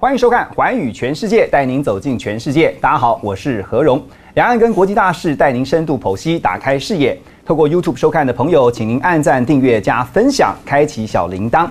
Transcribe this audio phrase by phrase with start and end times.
[0.00, 2.72] 欢迎收看《环宇全世界》，带您走进全世界。
[2.80, 4.00] 大家好，我是何荣。
[4.34, 7.18] 两岸跟国际大事带您深度剖析，打开视野。
[7.44, 11.68] 透过 YouTube 收看的朋友，请您按赞、订阅、加分享，开启小铃铛。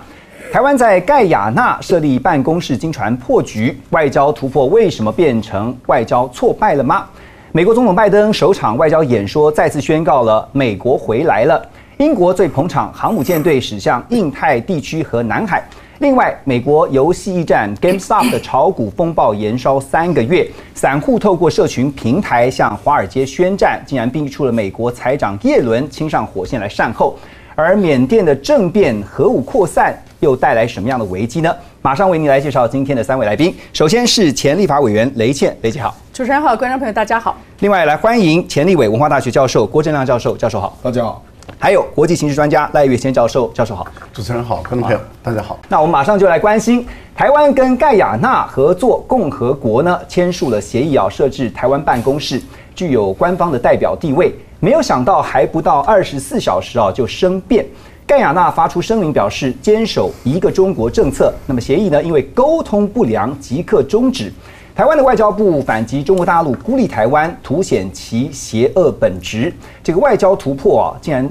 [0.52, 7.08] 台湾在盖亚纳设立办公室，经传破局，外交突破为什么变成外交挫败了吗？
[7.54, 11.66] 美国总统拜登首场外交演说再次宣告了美国回来了。
[11.96, 15.64] 英国最捧场航母舰队驶向印太地区和南海。
[16.00, 27.18] 另外，美国游戏驿站 GameStop 的炒股风暴延烧三个月， 散户透过社群平台向华尔街宣战，竟然逼出了美国财长耶伦亲上火线来善后。
[27.56, 31.52] 而缅甸的政变、核武扩散又带来什么样的危机呢？
[31.82, 33.52] 马上为您来介绍今天的三位来宾。
[33.74, 37.36] 首先是前立法委员雷倩，雷姐好；主持人好，观众朋友大家好。
[37.62, 41.24] 另外来欢迎前立委文化大学教授郭正亮教授，教授好，大家好。
[41.60, 45.58] 还有国际形势专家赖月贤教授，教授好，主持人好，观众朋友大家好。
[45.68, 52.40] 那我们马上就来关心台湾跟盖亚纳合作共和国呢签署了协议啊，设置台湾办公室，
[52.76, 54.32] 具有官方的代表地位。
[54.60, 57.66] 没有想到还不到二十四小时啊就生变，
[58.06, 61.34] 盖亚纳发出声明表示坚守一个中国政策。
[61.48, 64.32] 那么协议呢因为沟通不良即刻终止。
[64.76, 69.52] 台湾的外交部反击中国大陆孤立台湾，凸显其邪恶本质。
[69.84, 71.28] 这个外交突破啊，竟然。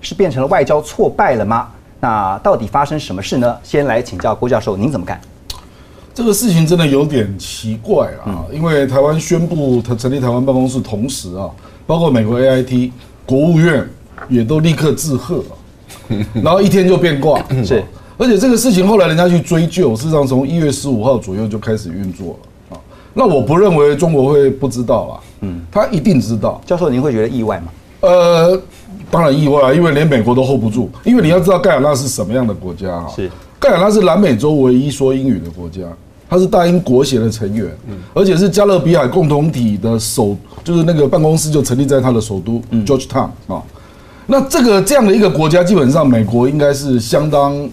[0.00, 1.68] 是变成了外交挫败了吗？
[2.00, 3.56] 那到底发生什么事呢？
[3.62, 5.20] 先来请教郭教授，您怎么看？
[6.14, 8.44] 这个事情真的有点奇怪啊！
[8.52, 11.48] 因为台湾宣布他成立台湾办公室，同时啊，
[11.86, 12.90] 包括美国 AIT、
[13.26, 13.86] 国务院
[14.28, 15.44] 也都立刻致贺，
[16.42, 17.40] 然后一天就变卦。
[17.64, 17.84] 是，
[18.16, 22.80] 而且这个事情后来人家去追究，事实上从一月十五号左右就开始运作了啊。
[23.12, 26.60] 那我不认为中国会不知道啊，嗯，他一定知道。
[26.66, 27.66] 教授，您会觉得意外吗？
[28.00, 28.62] 呃。
[29.10, 30.88] 当然意外啊，因为连美国都 hold 不住。
[31.04, 33.06] 因为你要知道盖亚纳是什么样的国家啊？
[33.14, 35.82] 是盖亚纳是南美洲唯一说英语的国家，
[36.28, 37.68] 它是大英国协的成员，
[38.14, 43.62] 而且是加勒比海共同体的首，就是那个办公室就成立在它的首都 Georgetown 啊。
[44.26, 47.68] 那这个这样的一个国家，基本上美国应该是相当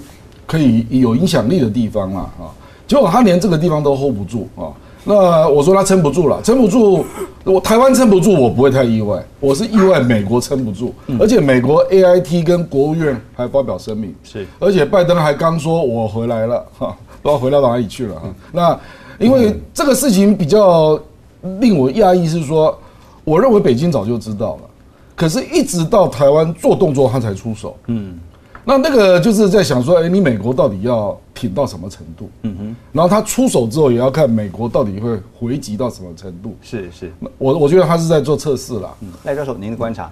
[0.45, 2.50] 可以有影响力的地方了啊。
[2.88, 4.73] 结果他连这个地方都 hold 不住啊。
[5.07, 7.06] 那我说他撑不住了，撑不住，
[7.45, 9.23] 我台湾撑不住，我不会太意外。
[9.40, 18.28] 我是意外美国撑不住，而且美国 A I T 跟国务院还发表声明，是，而且拜登还刚说我回来了，哈，不知道回到哪里去了哈。
[18.51, 18.79] 那
[19.17, 21.00] 因为这个事情比较
[21.59, 22.78] 令我讶异，是说，
[23.23, 24.62] 我认为北京早就知道了，
[25.16, 28.19] 可是一直到台湾做动作，他才出手，嗯。
[28.69, 32.29] 那那个就是在想说，哎，你美国到底要挺到什么程度？
[32.41, 36.53] 嗯哼，然后他出手之后，也要看美国到底会回击到什么程度。
[36.61, 38.94] 是是，我我觉得他是在做测试了。
[39.23, 40.11] 赖教授，您的观察？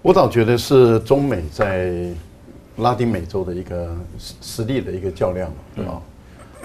[0.00, 2.06] 我倒觉得是中美在
[2.78, 6.00] 拉丁美洲的一个实实力的一个较量啊。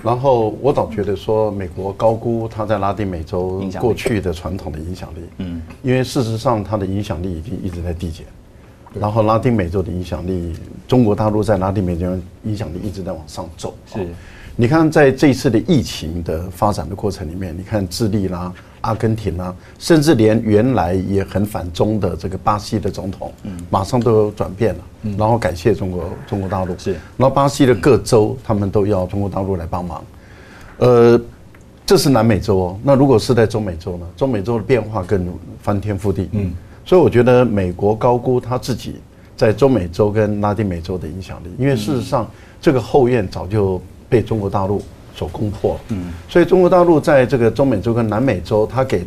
[0.01, 5.19] 然后我倒觉得说，美国高估他在拉丁美洲过去的传统的影响力。
[5.39, 8.25] 嗯，因为事实上，他的影响力已经一直在递减。
[8.99, 10.53] 然后拉丁美洲的影响力，
[10.87, 12.05] 中国大陆在拉丁美洲
[12.43, 13.75] 影响力一直在往上走。
[13.93, 14.07] 是，
[14.55, 24.81] 你看在这一次的疫情的发展的过程里面，你看智利啦、阿根廷啦，甚至连原来也很反中的这个巴西的总统，嗯，马上都有转变了，
[25.17, 26.77] 然后感谢中国中国大陆。
[26.77, 30.03] 是，然后巴西的各州他们都要中国大陆来帮忙。
[30.77, 31.19] 呃，
[31.85, 32.79] 这是南美洲哦。
[32.83, 34.05] 那如果是在中美洲呢？
[34.15, 35.27] 中美洲的变化更
[35.61, 36.29] 翻天覆地。
[36.31, 36.53] 嗯。
[36.87, 38.95] 所以我觉得美国高估他自己
[39.35, 42.25] 在中美洲跟拉丁美洲的影响力，因为事实上
[42.61, 44.81] 这个后院早就被中国大陆
[45.13, 45.79] 所攻破了。
[45.89, 49.05] 嗯，所以中国大陆在这个中美洲跟南美洲，它给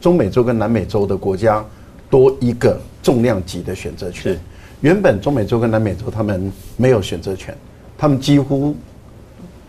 [0.00, 1.64] 中美洲跟南美洲的国家
[2.10, 4.36] 多一个重量级的选择权。
[4.80, 7.56] 原本中美洲跟南美洲他们没有选择权，
[7.96, 8.74] 他们几乎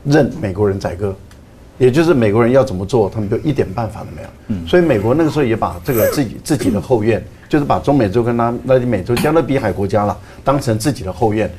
[0.04, 1.16] 任美国人宰割。
[1.78, 4.28] 也就是美国人要怎么做，他们就一点办法都没有。
[4.48, 11.52] 嗯，所以美国那个时候也把这个自己自己的后院，就是把中美洲跟拉拉丁美洲、加勒比海国家了当成自己的后院，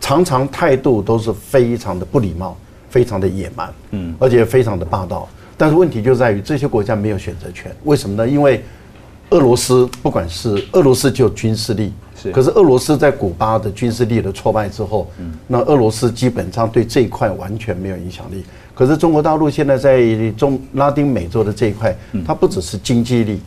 [0.00, 2.56] 常常态度都是非常的不礼貌，
[2.90, 5.28] 非常的野蛮，嗯，而且非常的霸道。
[5.56, 8.28] 但是问题就在于这些国家没有选择权，为什么呢？
[8.28, 8.60] 因为
[9.30, 18.44] 俄罗斯不管是俄罗斯就军事力，是，可是俄罗斯在古巴的军事力的挫败之后，嗯，那俄罗斯基本上对这一块完全没有影响力。
[18.74, 21.96] 可是中国大陆现在在中拉丁美洲的这一块，
[22.26, 23.40] 它不只是经济力，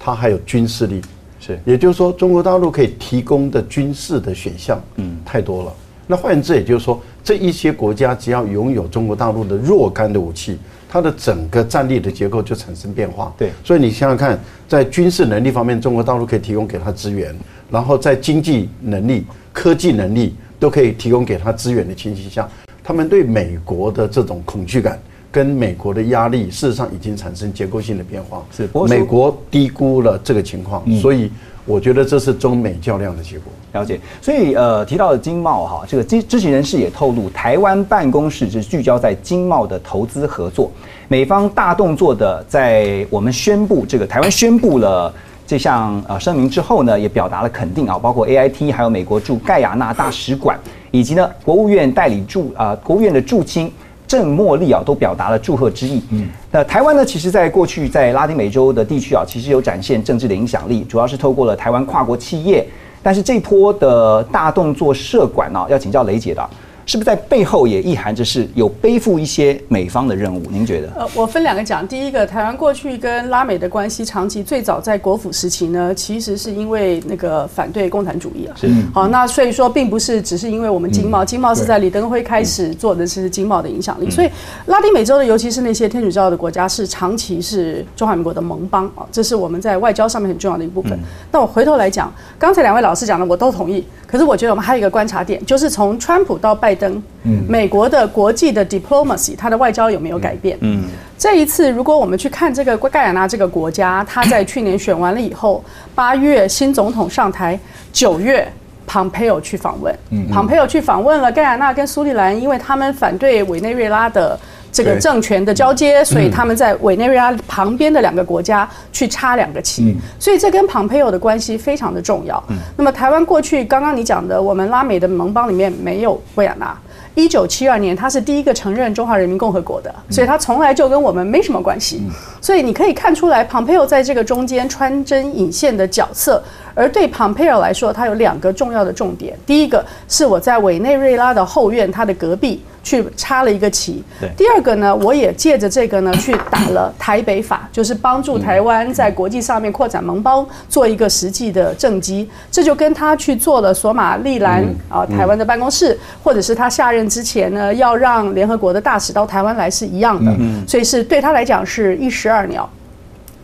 [0.00, 1.00] 它还有军事力。
[1.40, 5.72] 是，也就是说，中国大陆可以提供的军事的选项，嗯，太多了。
[6.06, 10.58] 那换言之，也就是说，这一些国家只要拥有中国大陆的若干的武器，
[10.88, 13.32] 它的整个战力的结构就产生变化。
[13.36, 17.34] 对，所以你想想看，在军事能力方面，中国大陆可以提供给他资源；
[17.70, 22.48] 然后在经济能力、科技能力都可以提供给他资源的情形下。
[22.82, 24.98] 他们对美国的这种恐惧感，
[25.30, 28.42] 跟美国的压力，事实上已经产生结构性的变化。
[28.50, 31.30] 是美国低估了这个情况，所以
[31.66, 33.52] 我觉得这是中美较量的结果。
[33.72, 40.72] 了解，所以呃提到的经贸哈，这个知知情人士也透露，台湾办公室是聚焦在经贸的投资合作，
[41.08, 45.12] 美方大动作的在我们宣布这个台湾宣布了
[45.46, 50.58] 这项呃声明之后呢，也表达了肯定啊，包括 AIT 还有美国驻盖亚纳大使馆，
[50.90, 53.70] 以及呢国务院代理驻啊、国务院的驻青。
[54.08, 56.02] 郑茉莉啊，都表达了祝贺之意。
[56.10, 62.66] 嗯，那台湾呢，其实在过去在拉丁美洲的地区啊，其实有展现政治的影响力，主要是透过了台湾跨国企业。
[63.00, 66.50] 但是这一波的大动作社管啊，要请教雷姐的啊，
[66.88, 70.42] 是不是在背后也意含着是有背负一些美方的任务？
[70.50, 70.90] 您觉得？
[70.96, 71.86] 呃，我分两个讲。
[71.86, 78.56] 第一个，台湾过去跟拉美的关系，长期最早在国府时期呢，其实是因为那个反对共产主义啊。
[78.58, 84.08] 是好，那所以说，并不是只是因为我们经贸，经贸是在李登辉开始做的是经贸的影响力。
[84.10, 84.30] 所以，
[84.64, 90.98] 拉丁美洲的，尤其是那些天主教的国家，是长期是中华民国的盟邦啊，这是我们在外交上面很重要的一部分。
[91.30, 93.84] 那我回头来讲，刚才两位老师讲的，我都同意。
[94.06, 97.02] 可是我觉得我们还有一个观察点，就是从川普到拜登，
[97.46, 100.56] 美国的国际的 diplomacy，它的外交有没有改变？
[100.60, 100.84] 嗯，
[101.18, 105.62] 这一次如果我们去看这个盖亚纳这个国家，他在去年选完了以后，
[105.94, 107.58] 八月新总统上台，
[107.92, 108.46] 九月。
[108.90, 109.94] 庞培尔去访问，
[110.32, 114.40] 庞培尔去访问了盖亚纳跟苏利兰，因为他们反对委内瑞拉的
[114.70, 122.42] 这个政权的交接，所以他们在委内瑞拉旁边的两个国家去插两个旗，所以这跟庞培尔的关系非常的重要。
[122.76, 126.76] 那么台湾过去刚刚你讲的，我们拉美的盟邦里面没有维也纳。
[127.14, 132.00] 一九七二年，他是第一个承认中华人民共和国的，所以他从来就跟我们没什么关系。
[132.40, 136.40] 所以你可以看出来，庞培尔在这个中间穿针引线的角色。
[136.78, 143.94] 而对庞佩尔来说，他有两个重要的重点：第一个是我在委内瑞拉的后院，他的隔壁去插了一个旗；
[144.36, 152.30] 第二个呢，我也借着这个呢去打了台北法，就是帮助台湾在国际上面扩展盟邦，做一个实际的政绩。
[152.48, 160.32] 这就跟他去做了索马利兰啊、台湾的办公室，或者是他下任之前呢，要让联合国的大使到台湾来是一样的，
[160.64, 162.70] 所以是对他来讲是一石二鸟。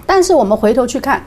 [0.06, 1.20] 但是我们回头去看，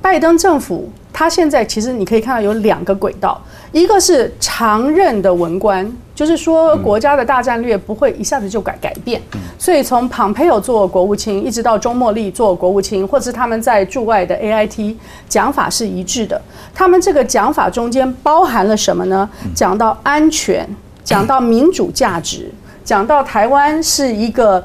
[0.00, 0.88] 拜登政府，
[1.18, 3.40] 他现在其实你可以看到有两个轨道，
[3.72, 9.18] 一个是常任的文官，就是说国家的大战略不会一下子就改改变，
[9.58, 14.94] 所以从庞培尔做国务卿，一直到钟茉莉做国务卿，或者是他们在驻外的 AIT
[15.26, 16.38] 讲法是一致的。
[16.74, 19.26] 他们这个讲法中间包含了什么呢？
[19.54, 20.68] 讲到安全，
[21.02, 22.52] 讲到民主价值，
[22.84, 24.62] 讲到台湾是一个。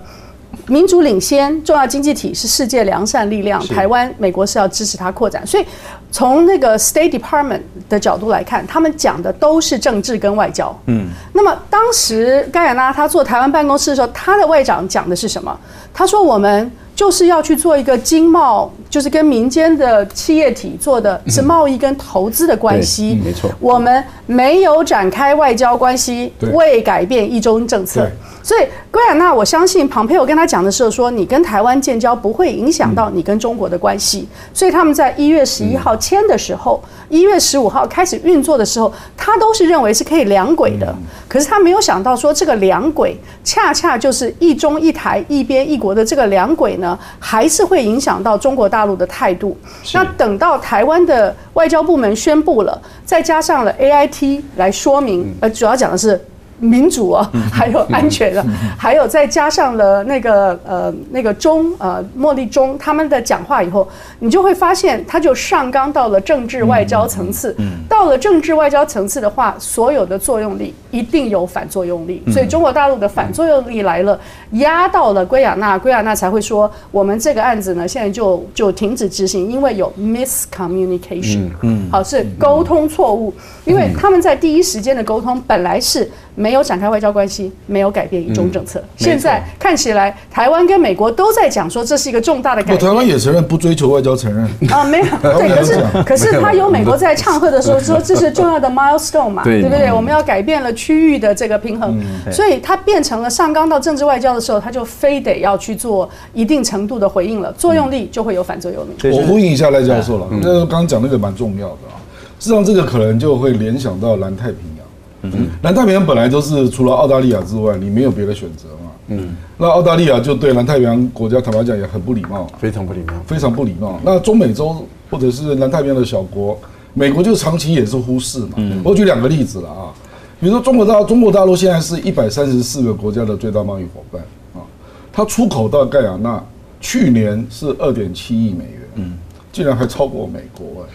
[0.68, 3.60] 民主领先，重要经济体是世界良善力量。
[3.68, 5.66] 台湾、美国是要支持它扩展，所以
[6.12, 10.78] 从那个 State Department 的角度来看，他们讲的都是政治跟外交。
[10.86, 15.60] 嗯，那么当时盖亚纳他做台湾办公室的时候，他的外长讲的是什么？
[15.94, 16.72] 他说我们。
[17.02, 23.16] 就是要去做一个经贸，就是跟民间的企业体做的是贸易跟投资的关系。
[23.16, 28.08] 对没错我们没有展开外交关系对，未改变一中政策。
[28.44, 28.62] 所以
[28.92, 34.28] 圭亚那，我相信庞培我跟他讲的时候说，你跟台湾建交不会影响到你跟中国的关系。
[34.54, 40.96] 所以他们在一月十一号签的时候，一月十五号开始运作的时候，他都是认为是可以两轨的。
[41.28, 49.58] 可是他没有想到说，这个两轨恰恰就是一中一台、一边一国的这个两轨呢，还是会影响到中国大陆的态度。
[49.94, 56.20] 那等到台湾的外交部门宣布了，再加上了 AIT 来说明，呃，主要讲的是。
[56.62, 58.46] 民主啊，还有安全啊，
[58.78, 63.86] 还有再加上了那个呃那个中呃茉莉中他们的讲话以后，
[64.20, 67.56] 你就会发现它就上纲到了政治外交层次。
[67.90, 74.18] 到了政治外交层次的话，所有的作用力一定有反作用力，所以中国大陆的反作用力来了，
[74.52, 83.34] 压到了圭亚那，圭亚那才会说我们这个案子呢现在就就停止执行，因为有 miscommunication，嗯，好是沟通错误，
[83.66, 86.10] 因为他们在第一时间的沟通本来是。
[86.36, 88.82] 没有展开外交关系，没有改变一中政策。
[88.96, 92.92] 现在看起来，台湾跟美国都在讲说这是一个重大的改变，台。
[92.92, 94.46] 湾也承认不追求外交承认。
[94.70, 99.92] 啊，没有 对，可是可是他有美国在唱和的时候说这是重要的 milestone 嘛， 对对不对？
[99.92, 102.00] 我们要改变了区域的这个平衡，
[102.32, 109.18] 所以他变成了上纲到政治外交的时候，他就非得要去做一定程度的回应了，作用力就会有反作用力。
[109.18, 111.96] 我呼应一下赖教授了，那个刚刚讲那个蛮重要的啊。
[112.40, 114.81] 事实上，这个可能就会联想到南太平洋。
[115.24, 118.92] 嗯，南太平洋本来就是除了澳大利亚之外，你没有别的选择嘛。
[119.08, 123.14] 嗯，那澳大利亚就对南太平洋国家坦白讲也很不礼貌，非常不礼貌。
[123.28, 124.00] 非常不礼貌。
[124.04, 126.58] 那中美洲或者是南太平洋的小国，
[126.94, 128.58] 美国就长期也是忽视嘛。
[128.84, 129.94] 我举两个例子了啊，
[130.40, 134.22] 比如说中国大中国大陆现在是一百三十四个国家的最大贸易伙伴
[134.56, 134.66] 啊，
[135.12, 136.44] 它出口到盖亚那
[136.80, 139.14] 去年是二点七亿美元，嗯，
[139.52, 140.94] 竟然还超过美国哎，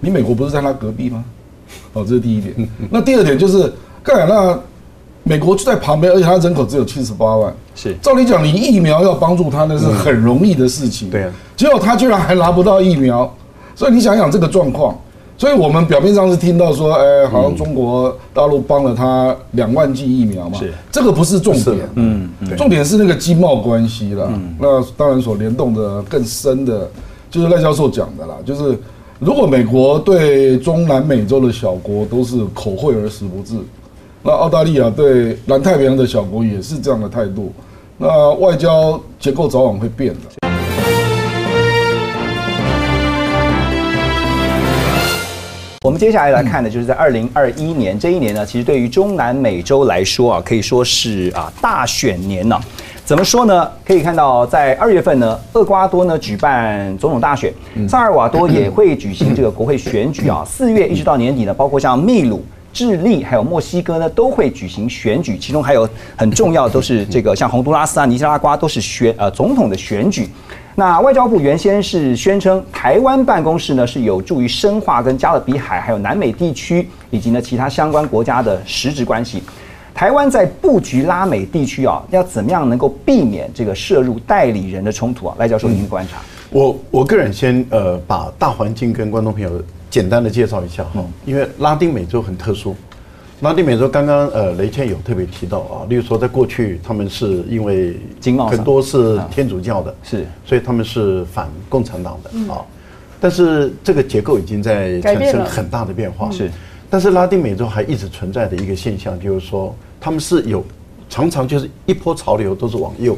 [0.00, 1.22] 你美国不是在它隔壁吗？
[1.92, 2.54] 哦，这是第一点。
[2.90, 3.72] 那第二点就是
[4.02, 4.58] 盖亚那
[5.24, 7.94] 美国就在旁边，而且它人口只有七十八万，是。
[8.02, 13.32] 照理讲，你疫苗要帮助他那是很容易的事情，对啊，结果他居然还拿不到疫苗，
[13.74, 14.96] 所以你想想这个状况。
[15.38, 20.72] 所以我们表面上是听到说，哎，好像中国大陆帮了他两万剂疫苗嘛，是。
[20.92, 24.28] 这个不是重点，嗯，重点是那个经贸关系啦。
[24.60, 26.88] 那当然所联动的更深的，
[27.28, 28.78] 就是赖教授讲的啦，就是
[29.24, 33.54] 如果美国对中南美洲的小国都是口惠而实不至，
[34.20, 37.52] 那澳大利亚对南太平洋的小国也是这样的态度，
[37.98, 40.48] 那外交结构早晚会变的。
[45.84, 52.60] 我们接下来来看的，就是在二零二一年这一年呢，其实对于中南美洲来说啊，可以说是啊大选年呢。
[53.12, 53.70] 怎么说呢？
[53.86, 57.52] 可以看到，在二月份呢，厄瓜多呢举办总统大选，
[57.86, 60.42] 萨尔瓦多也会举行这个国会选举啊。
[60.46, 62.42] 四月一直到年底呢，包括像秘鲁、
[62.72, 70.26] 智利还有墨西哥呢，都会举行选举，其中还有很重要的都是这个像洪都拉斯啊、尼加拉瓜都是选呃总统的选举。
[70.74, 79.42] 那外交部原先是宣称，台湾办公室呢是有助于深化跟加勒比海还有南美地区以及呢其他相关国家的实质关系。
[79.94, 85.36] 台湾在布局拉美地区啊，要怎么样能够避免这个涉入代理人的冲突啊？
[85.38, 86.18] 赖教授，您的观察？
[86.50, 89.50] 我我个人先呃把大环境跟观众朋友
[89.88, 92.74] 简单的介绍一下哈，因为拉丁美洲很特殊。
[93.40, 102.62] 拉丁美洲刚刚呃雷倩有特别提到啊，例如说在过去他们是因为经贸很多是天主教的，是所以他们是反共产党的啊。
[103.20, 106.30] 但是这个结构已经在产改变了生很大的变化。
[106.30, 106.50] 是，
[106.92, 110.62] 但是拉丁美洲还一直存在的一个现象，就是说他们是有
[111.08, 113.16] 常常就是一波潮流都是往右，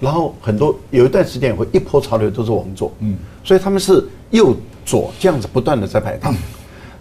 [0.00, 6.34] 然后很多有一段时间也会一波潮流都是往左，嗯，所以他们是右左这样子不断的在摆荡。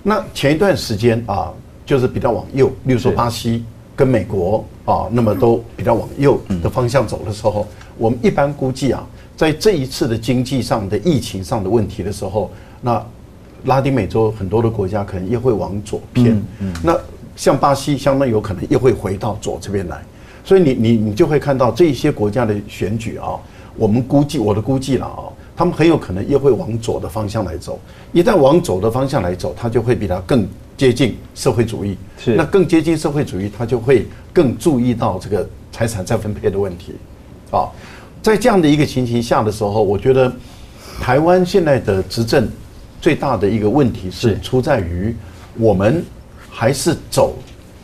[0.04, 1.52] 那前一段时间啊，
[1.84, 3.66] 就是比较往右，例如说巴西
[3.96, 7.66] 跟美国啊，那么都比较往右的方向走的时候，
[7.98, 9.04] 我们一般估计啊，
[9.36, 12.52] 在这一次的经济上的疫情上的问题的时候，
[12.82, 13.04] 那
[13.66, 16.42] 拉丁美洲很多的国家可能又会往左偏，
[16.84, 16.98] 那
[17.36, 20.04] 像巴西相当有可能又会回到左这边来，
[20.44, 23.40] 所以你你你就会看到这一些国家的选举啊，
[23.76, 25.24] 我们估计我的估计了啊，
[25.56, 27.80] 他们很有可能又会往左的方向来走，
[28.12, 32.36] 一旦往左的方向来走，它就会比它更接近社会主义，是。
[32.36, 36.94] 那更接近社会主义，它就会更注意到这个财产再分配的问题，
[37.52, 37.70] 啊，
[38.22, 40.32] 在这样的一个情形下的时候，我觉得
[41.00, 42.48] 台湾现在的执政
[43.04, 44.40] 最大的一个问题是是。
[44.40, 45.14] 出在于
[45.60, 46.02] 我们
[46.50, 47.36] 还是走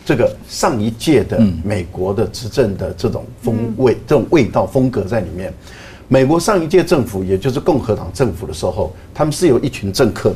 [0.05, 5.53] 这个上一届的美国的执政的这种风味、这种味道风格在里面。
[6.07, 10.33] 美国上一届政府，也就是共和党政府的时候，他们是有一群政客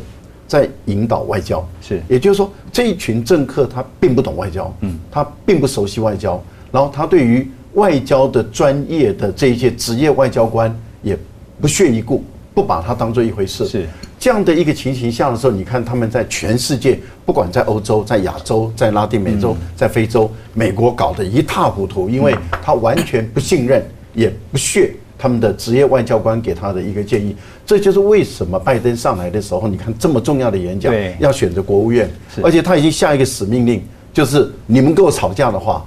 [0.50, 2.04] 在引导外交，是。
[2.10, 11.18] 也就是说，这一群政客他并不懂外交，嗯，他并不熟悉外交，然后他对于外交的专业的这一些职业外交官也
[11.62, 12.22] 不屑一顾，
[12.54, 13.66] 不把它当做一回事。
[13.66, 13.88] 是
[14.20, 23.84] 这样的一个情形下的时候，你看他们在全世界，不管在欧洲、在亚洲、在拉丁美洲、在非洲，美国搞得一塌糊涂，因为他完全不信任，
[24.14, 27.36] 也不屑他们的职业外交官给他的一个建议。
[27.66, 32.10] 这就是为什么拜登上来的时候，你看这么重要的演讲要选择国务院，
[32.42, 33.84] 而且他已经下一个死命令，
[34.14, 35.86] 就是你们跟我吵架的话，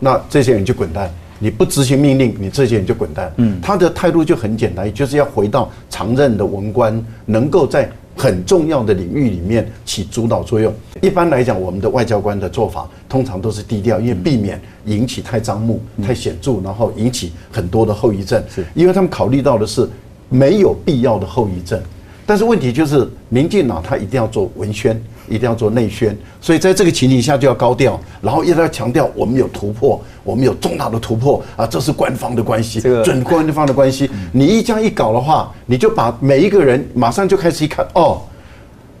[0.00, 1.08] 那这些人就滚蛋。
[1.42, 3.32] 你不执行命令，你这些人就滚蛋。
[3.38, 10.72] 嗯，他的态度就很简单，就是要回到常任的文官，能够在很重要的领域里面起主导作用。
[11.00, 18.40] 一般来讲，我们的外交官的做法通常都是低调，因为避免引起太张目、太显著，然后引起很多的后遗症。
[18.48, 19.88] 是因为他们考虑到的是
[20.28, 21.82] 没有必要的后遗症。
[22.24, 34.10] 但是问题就是，民进党他一定要做文宣，一定要做内宣，所以在这个情形下就要高调，然后一直要强调我们有突破，我们有重大的突破啊，这是官方的关系，这个准官方的关系。
[34.32, 38.20] 你一这样一搞的话，你就把每一个人马上就开始一看哦。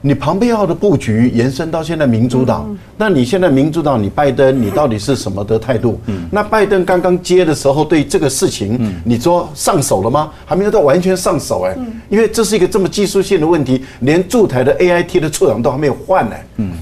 [0.04, 6.00] 你庞佩奥的布局延伸到现在民主党，那你现在民主党，你拜登，你到底是什么的态度？
[6.28, 10.30] 那拜登刚刚接的时候，对这个事情，你说上手了吗？
[10.44, 11.76] 还没有到完全上手哎，
[12.08, 16.34] 因为这是一个这么技术性的问题，连驻台的 AIT 的处长都还没有换呢。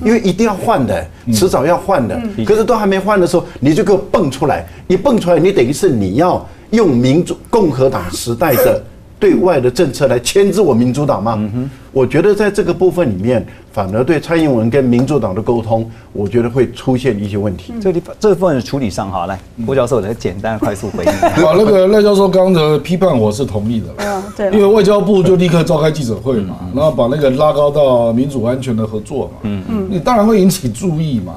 [0.03, 2.19] 因为一定要换的，迟早要换的。
[2.47, 8.83] 可是都还没换的时候，你就给我蹦出来，一蹦出来，你等于是你要用民主共和党时代的
[9.21, 11.39] 对外的政策来牵制我民主党吗？
[11.93, 17.75] 我觉得在这个部分里面，反而对蔡英文跟民主党的沟通，我觉得会出现一些问题。
[17.81, 21.13] 这个地方这部分的处理上哈，来郭教授来简单快速回应。
[21.45, 31.35] 好，那个赖教授刚刚的批判我是同意的，嗯，对了因为外交部就立刻召开记者会嘛，然后把那个拉高到民主安全的合作嘛，嗯嗯，你当然会引起注意嘛。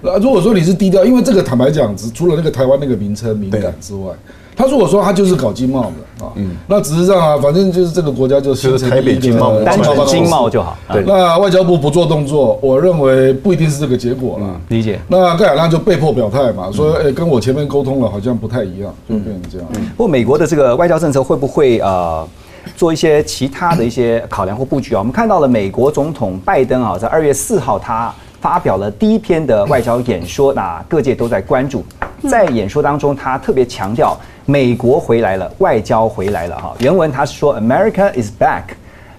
[0.00, 4.12] 那如果说你是低调，因为这个坦白讲，只除了那个台湾那个名称敏感之外，
[4.58, 14.60] 他如果说他就是搞经贸的啊，嗯那只是这样啊，反正就是这个国家就就是台北经贸单纯经贸就好，对那外交部不做动作，我认为不一定是这个结果了。
[14.66, 14.98] 理解。
[15.06, 19.68] 那盖亚那就被迫表态嘛，说哎、跟我前面沟通了好像不太一样，就变成这样。
[19.96, 22.26] 不过美国的这个外交政策会不会呃
[22.74, 24.98] 做一些其他的一些考量或布局啊？
[24.98, 31.84] 我们看到了美国总统拜登啊，在二月四号他发表了第一篇的外交演说，那各界都在关注。
[32.28, 36.74] 在演说当中，他特别强调美国回来了，外交回来了哈。
[36.80, 38.62] 原文他是说 America is back。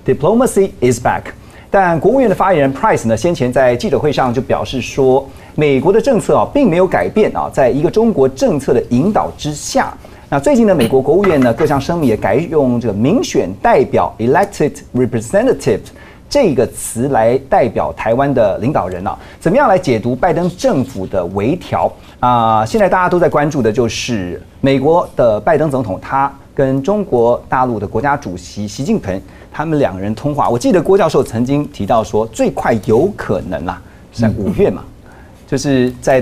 [0.05, 1.21] Diplomacy is back。
[1.69, 9.93] 但国务院的发言人 Price 呢，先前在记者会上就表示说，美国的政策啊，并没有改变啊，在一个中国政策的引导之下。
[10.29, 15.79] 那最近呢，美国国务院呢各项声明也改用这个民选代表 （elected representative）
[16.29, 29.19] 这个词来代表台湾的领导人啊，怎么样来解读拜登政府的微调啊、现在大家都在关注的就是美国的拜登总统，他跟中国大陆的国家主席习近平
[29.51, 30.49] 他们两个人通话。
[30.49, 33.81] 我记得郭教授曾经提到说，最快有可能啊，
[34.11, 34.83] 是在五月嘛，
[35.47, 36.21] 就是在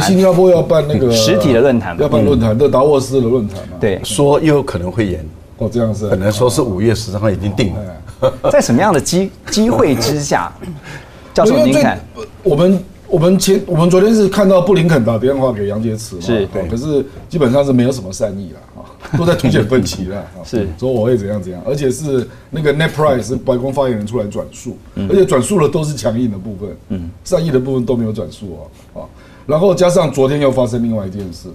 [0.00, 5.22] 新加坡要办那个实体的论坛嘛要办论坛，这达沃斯的论坛嘛。，对，说又有可能会延，
[5.58, 6.08] 哦，这样子。
[6.08, 7.80] 本来说是五月十三号已经定了。
[8.20, 8.30] 哎。
[8.50, 10.52] 在什么样的机机会之下，
[11.34, 12.00] 教授因为最您看，
[12.42, 18.84] 我们我们前我们昨天是看到布林肯打电话给杨洁篪嘛，是哦可是基本上是没有什么善意了啊，
[19.16, 20.18] 都在凸显分歧了。
[20.18, 28.58] 啊是说我会怎样怎样，而且是那个 Net Price 是白宫发言人出来转述，嗯而且转述的都是强硬的部分，嗯，善意的部分都没有转述
[28.94, 29.06] 哦，啊，
[29.46, 31.48] 然后加上昨天又发生另外一件事，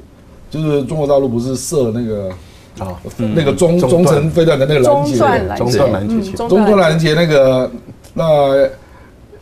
[0.49, 2.31] 就是中国大陆不是设那个
[2.79, 2.95] 啊，
[3.35, 7.71] 那个中中中程飞弹的那个拦截，中断拦截，拦截器中中断拦截那个，
[8.13, 8.67] 那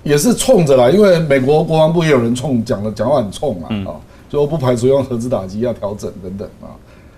[0.04, 3.96] 也是冲着啦，因为美国国防部也有人冲讲了，讲话很冲啊，啊，
[4.30, 6.76] 就不排除用核子打击要调整等等啊。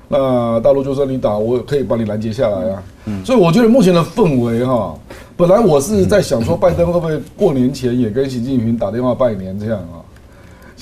[0.10, 2.84] 那大陆就说你打，我可以把你拦截下来啊。
[3.26, 4.94] 所以我觉得目前的氛围哈，
[5.36, 10.03] 本来我是在想说，拜登会不会过年前也跟习近平打电话拜年这样啊？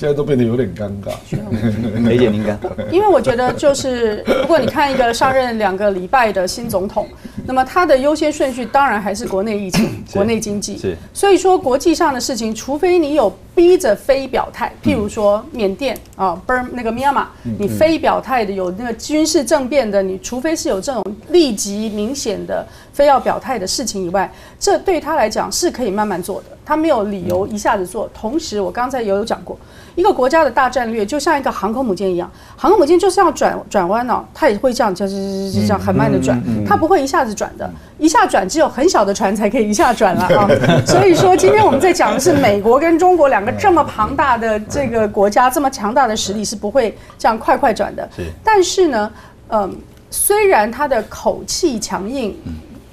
[0.02, 1.12] 现在都变得有点尴尬。
[2.02, 2.58] 梅姐您看，
[2.90, 7.06] 因为我觉得就是，如果你看一个上任两个礼拜的新总统，
[7.46, 10.76] 那么他的优先顺序当然还是国内疫情、 国内经济。
[10.76, 10.96] 是。
[11.14, 28.08] 所以说国际上的事情，除非你有逼着非表态，譬如说缅甸啊、Burm 那个密亚马，你非表态的有那个军事政变的，你除非是有这种立即明显的非要表态的事情以外，这对他来讲是可以慢慢做的，他没有理由一下子做。
[28.12, 29.58] 同时，我刚才也有讲过，
[29.94, 40.46] 一个国家的大战略就像一个航空母舰一样，航空母舰就是要转转弯哦，它也会这样，就是这样很慢的转，它不会一下子转的，一下转只有很小的船才可以一下转了啊。
[40.86, 48.06] 所以说，今天我们在讲的是美国跟中国两个这么庞大的这个国家，这么强大的实力是不会这样快快转的。
[48.14, 49.10] 是但是呢，
[49.48, 49.74] 嗯，
[50.10, 52.36] 虽然他的口气强硬，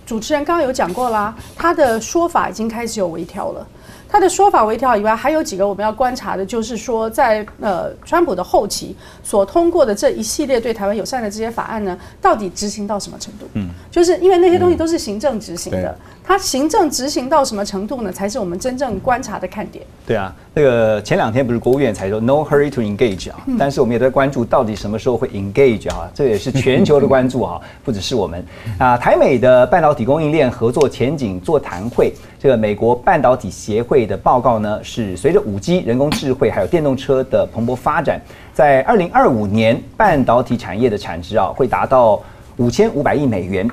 [0.10, 3.68] 主持人刚刚有讲过啦，他的说法已经开始有微调了。
[4.12, 13.46] 他的说法微调以外，还有几个我们要观察的，就是说在呃川普的后期所通过的这一系列对台湾友善的这些法案呢，到底执行到什么程度？
[13.54, 19.84] 嗯，就是因为那些东西都是行政执行的对，它行政执行到什么程度呢，才是我们真正观察的看点。
[20.06, 28.46] 对啊，那个前两天不是国务院才说 no hurry to engage 啊，但是我们也在关注到底什么时候会 engage 啊，这也是全球的关注啊， 不只是我们
[28.78, 28.96] 啊。
[28.96, 38.22] 台美的半导体供应链合作前景座谈会，这个美国半导体协会的报告呢，是随着五 G、人工智慧还有电动车的蓬勃发展，
[38.54, 42.22] 在二零二五年半导体产业的产值啊，会达到
[42.58, 43.68] 五千五百亿美元。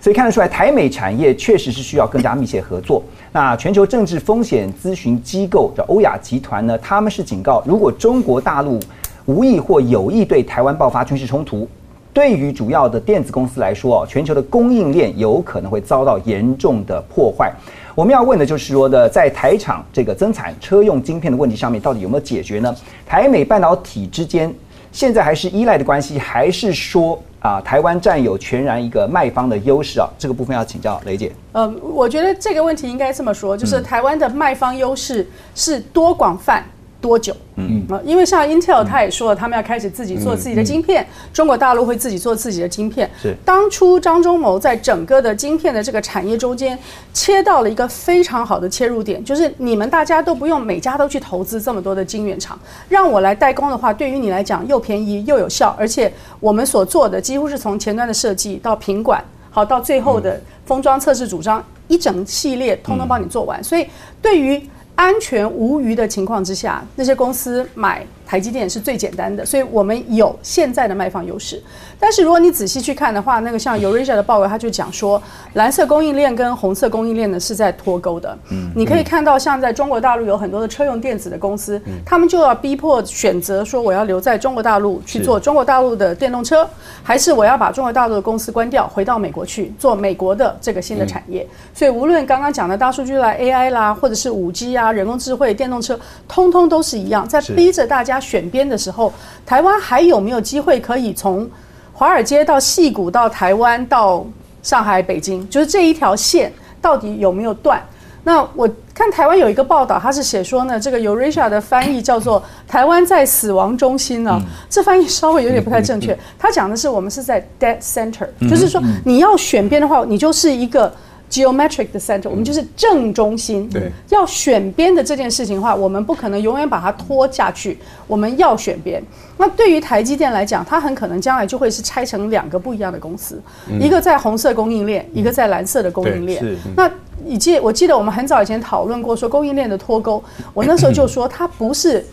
[0.00, 3.02] 所以看得出来，台美产业确实是需要更加密切合作。
[3.32, 8.78] 那全球政治风险咨询机构的欧亚集团呢，他们是警告，如果中国大陆
[9.26, 11.68] 无意或有意对台湾爆发军事冲突，
[12.14, 17.52] 对于主要的电子公司来说，全球的供应链有可能会遭到严重的破坏。
[17.94, 22.74] 我们要问的就是说的，在台厂这个增产车用晶片的问题上面，到底有没有解决呢？
[23.04, 24.52] 台美半导体之间
[24.92, 30.08] 现在还是依赖的关系，还是说啊，台湾占有全然一个卖方的优势啊？
[30.18, 31.32] 这个部分要请教雷姐。
[31.52, 36.64] 呃，我觉得这个问题应该这么说，就是台湾的卖方优势是多广泛、
[37.00, 37.34] 多久？
[37.56, 43.08] 嗯，因为像 Intel 他也说了，他们要开始自己做自己的晶片，中国大陆会自己做自己的晶片。
[43.20, 46.78] 是当初张忠谋在整个的晶片的这个产业中间
[47.12, 52.58] 切到了一个非常好的切入点，就是你们大家都不用每家都去投资这么多的晶圆厂，
[52.88, 63.62] 让我来代工的话，对于你来讲又便宜又有效，而且我们所做的几乎是从前端的设计到品管，好到最后的封装测试组装，一整系列通通帮你做完。
[63.62, 63.86] 所以
[64.22, 64.62] 对于
[64.98, 71.62] 安全无虞的情况之下，那些公司买台积电是最简单的，所以我们有现在的卖方优势。
[71.98, 75.20] 但是如果你仔细去看的话，那个像 Eurasia 的报告，他就讲说，
[75.54, 78.38] 蓝色供应链跟红色供应链呢是在脱钩的。
[78.50, 86.68] 嗯，你可以看到，像在中国大陆有很多的车用电子的公司，他们就要逼迫选择说，我要留在中国大陆去做中国大陆的电动车，
[87.02, 91.46] 还是我要把中国大陆的公司关掉，回到美国去做美国的这个新的产业。
[91.72, 99.12] 所以无论刚刚讲的大数据啦、AI 啦，或者是五 G 啊、人工智慧、电动车，通通都是一样，在逼着大家选边的时候，
[99.46, 101.48] 台湾还有没有机会可以从
[101.92, 104.24] 华尔街到戏谷到台湾到
[104.62, 107.82] 上海、北京，就是这一条线到底有没有断？
[108.24, 116.18] 那我看台湾有一个报道，他是写说呢，这个 Eurasia 的翻译叫做“台湾在死亡中心”呢，这翻译稍微有点不太正确。
[116.38, 120.92] 他讲的是我们是在 dead center，就是说你要选边的话，你就是一个。
[121.30, 123.68] Geometric 的 center，我们就是正中心。
[123.68, 129.02] 对，要选边的这件事情的话，我们不可能永远把它拖下去，我们要选边。
[129.36, 133.40] 那对于台积电来讲，它很可能将来就会是拆成两个不一样的公司，
[133.80, 136.44] 一个在红色供应链，一个在蓝色的供应链。
[136.76, 136.90] 那
[137.24, 140.22] 以记我记得我们很早以前讨论过说供应链的脱钩，
[140.54, 142.04] 我那时候就说它不是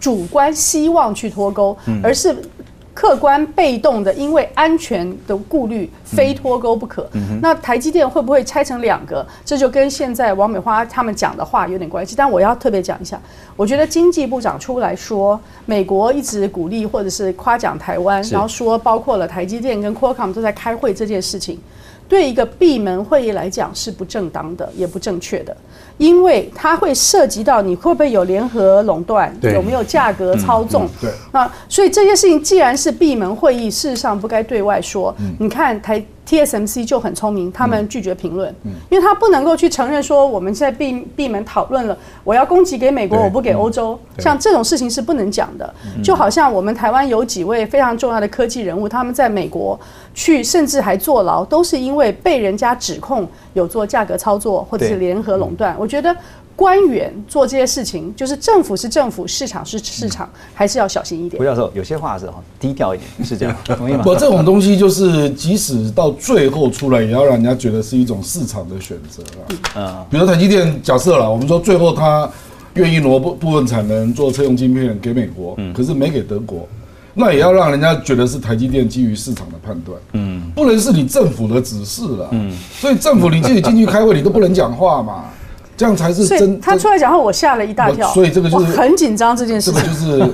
[0.00, 2.34] 主观希望去脱钩，而是。
[2.94, 7.08] 客观被动的，因为安全的顾虑，非脱钩不可。
[7.40, 9.26] 那台积电会不会拆成两个？
[9.44, 12.14] 这就跟现在王美花他们讲的话有点关系。
[12.14, 13.20] 但我要特别讲一下，
[13.56, 21.58] 我觉得经济部长出来说，美国一直鼓励或者是夸奖台湾，然后说包括了台积电跟 Qualcomm 都在开会这件事情，
[22.06, 25.56] 对一个闭门会议来讲是不正当的，也不正确的，
[26.02, 30.88] 因为它会涉及到你会不会有联合垄断，有没有价格操纵。
[31.00, 35.14] 对那，所以这些事情既然是闭门会议，事实上不该对外说。
[35.38, 38.52] 你看台 TSMC 就很聪明，他们拒绝评论，
[38.90, 45.72] 因为他不能够去承认说我们现在闭闭门讨论了，我要供给给美国，我不给欧洲，像这种事情是不能讲的。
[46.02, 49.78] 就好像我们台湾有几位非常重要的科技人物，他们在美国
[50.14, 55.76] 去，甚至还坐牢，都是因为被人家指控有做价格操作或者是联合垄断。
[55.78, 55.91] 我觉得。
[56.54, 61.38] 官员做这些事情，就是政府是政府，市场是市场，还是要小心一点。
[61.38, 61.44] 胡。
[61.44, 64.02] 教授有些话是哈低调一点， 是这样，同意吗？
[64.04, 69.42] 不，这种东西就是，即使到最后出来，也要让人家觉得是一种市场的选择啊。
[69.76, 72.30] 嗯，比如台积电，假设了，我们说最后他
[72.74, 76.68] 愿意挪部部分产能做车用晶片给美国，可是没给德国，
[77.14, 85.24] 那也要让人家觉得是台积电基于市场的判断，嗯，不能是你政府的指示了，嗯，所以政府你自己进去开会，你都不能讲话嘛，
[85.76, 86.60] 这样才是真。
[86.60, 88.08] 他出来讲话，我吓了一大跳。
[88.12, 89.86] 所以这个就是很紧张这件事 这个。
[89.86, 90.30] 就是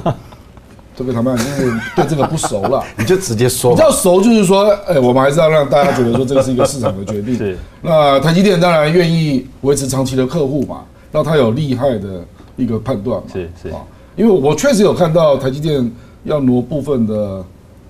[0.96, 2.82] 这个他们就是对这个不熟了。
[2.98, 3.72] 你就直接说。
[3.72, 7.34] 比较熟，就是说，哎、我们还是要让大家觉得说这个是一个市场的决定。
[7.38, 7.56] 是。
[7.82, 12.24] 那台积电当然愿意维持长期的客户嘛，让他有厉害的
[12.56, 13.26] 一个判断嘛。
[13.32, 13.80] 是是啊，
[14.16, 15.88] 因为我确实有看到台积电
[16.24, 17.44] 要挪部分的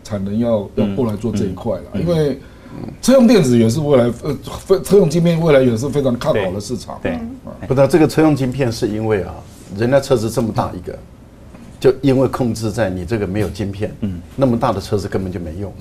[0.04, 2.38] 产能要要过来做这一块了，因为
[3.00, 4.36] 车用电子也是未来呃，
[4.66, 6.98] 非车用晶片未来也是非常看好的市场。
[7.02, 7.18] 对，
[7.66, 9.34] 不知道这个车用晶片是因为啊，
[9.76, 10.98] 人家车子这么大一个，
[11.80, 15.72] 就因为控制在你这个没有晶片，嗯，那么大的车子根本就没用，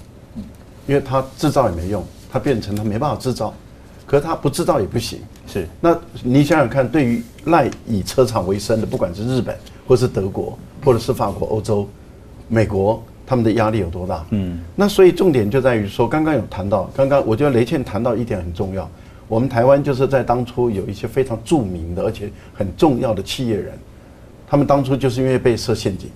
[0.86, 3.54] 因为它制造也没用，它变成它没办法制造，
[4.06, 5.20] 可是它不制造也不行。
[5.48, 5.68] 是。
[5.82, 9.56] 那你想想看，对于赖以车厂为生的，不管是日本，
[9.88, 11.88] 或是德国，或者是法国、欧洲、
[12.48, 14.26] 美国，他们的压力有多大？
[14.30, 18.90] 嗯，那所以重点就在于说，刚刚有谈到，刚刚我觉得雷倩谈到一点很重要，
[19.28, 23.74] 我们台湾就是在当初有一些非常著名的而且很重要的企业人，
[24.48, 26.10] 他们当初就是因为被设陷阱，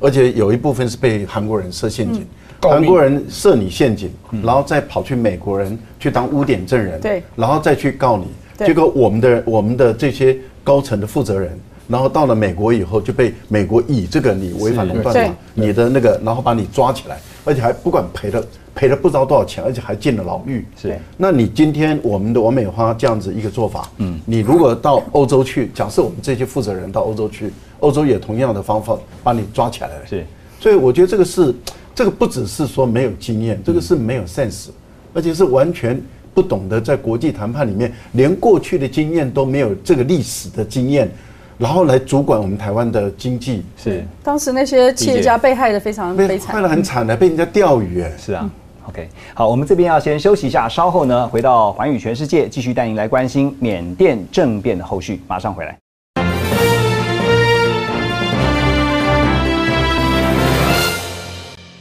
[0.00, 2.24] 而且有一部分是被韩国人设陷阱。
[2.60, 4.10] 韩国人设你陷阱，
[4.42, 7.22] 然后再跑去美国人去当污点证人，对。
[7.36, 8.24] 然后再去告你。
[8.56, 8.66] 对。
[8.66, 11.56] 结果我们的我们的这些高层的负责人，
[11.88, 20.64] 然后到了美国以后就被美国以这个你违反垄断对法，你的那个，然后把你抓起来，而且还不管赔了赔了不知道多少钱，而且还进了牢狱。
[20.80, 29.94] 是那你今天我们的王美花这样子一个做法，嗯，你如果到欧洲去，假设我们这些负责人到欧洲去，欧洲也同样的方法把你抓起来了。
[30.06, 30.24] 是，
[30.60, 31.54] 所以我觉得这个是，
[31.94, 34.68] 这个不只是说没有经验，这个是没有 sense，
[35.14, 36.00] 而且是完全
[36.34, 41.10] 不懂得在国际谈判里面，连过去的经验都没有这个历史的经验，
[41.58, 46.62] 然后来主管我们台湾的经济，是当时那些企业家被害的非常悲被惨害。
[46.62, 48.12] 的很惨的，被人家钓鱼哎。
[48.16, 48.48] 是啊。
[48.88, 55.76] OK，好，我们这边要先休息一下，稍后呢回到环宇全世界，继续带您来关心缅甸政变的后续，马上回来。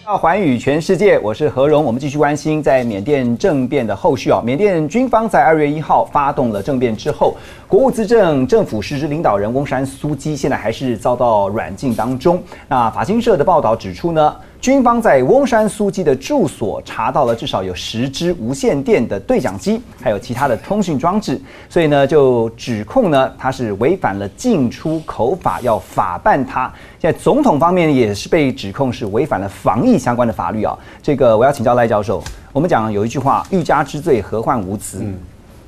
[0.07, 1.83] 到环宇全世界，我是何荣。
[1.83, 4.41] 我们继续关心在缅甸政变的后续啊。
[4.41, 7.35] 缅甸军方在二月一号发动了政变之后，
[7.67, 12.41] 国务资政政府实施领导人翁山苏基现在还是遭到软禁当中。
[12.69, 21.39] 那法新社的报道指出呢，军方在翁山苏基的住所查到了至少有十支无线电的对讲机，还有其他的通讯装置，
[21.69, 26.71] 所以呢就指控呢他是违反了进出口法，要法办他。
[26.99, 30.77] 现在总统方面也是被指控是违反了防疫相关的法律啊。
[31.01, 35.05] 这个我要请教赖教授，我们讲有一句话“欲加之罪，何患无辞”，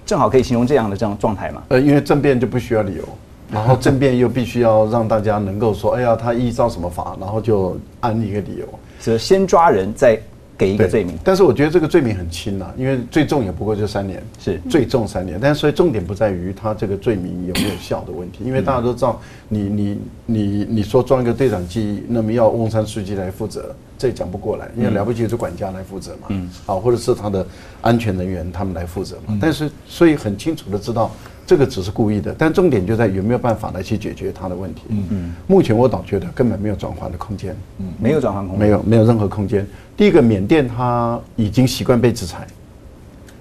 [0.05, 1.61] 正好可以形容这样的这样状态嘛。
[1.69, 3.03] 呃，因为政变就不需要理由，
[3.51, 8.67] 然后政变又必须要让大家能够说，哎呀，他依照什么法，然后就按一个理由。
[9.01, 10.19] 是先抓人，再
[10.57, 11.17] 给一个罪名。
[11.23, 15.39] 但是我觉得这个罪名很轻啊，因为最重也不过就三年，是最重三年。
[15.41, 27.43] 但是所以重点不在于他这个罪名有没有效的问题，因为大家都知道，你你你你说装一个对讲机，那么要翁山书记来负责，这也讲不过来，因为了不起是管家来负责嘛，嗯，啊，或者是他的
[27.81, 29.37] 安全人员他们来负责嘛。
[29.41, 31.09] 但是所以很清楚的知道。
[31.49, 34.83] 这个只是故意的，但重点就在有没有办法来去解决他的问题。
[34.89, 37.55] 嗯嗯，目前我倒觉得根本没有转换的空间。
[37.79, 39.65] 嗯，没有转换空间，没有没有任何空间。
[39.97, 42.45] 第一个，缅甸它已经习惯被制裁，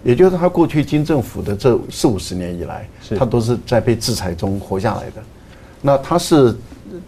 [0.03, 5.23] 也就是它过去金政府的这四五十年以来，是它都是在被制裁中活下来的。
[5.83, 6.57] 那它是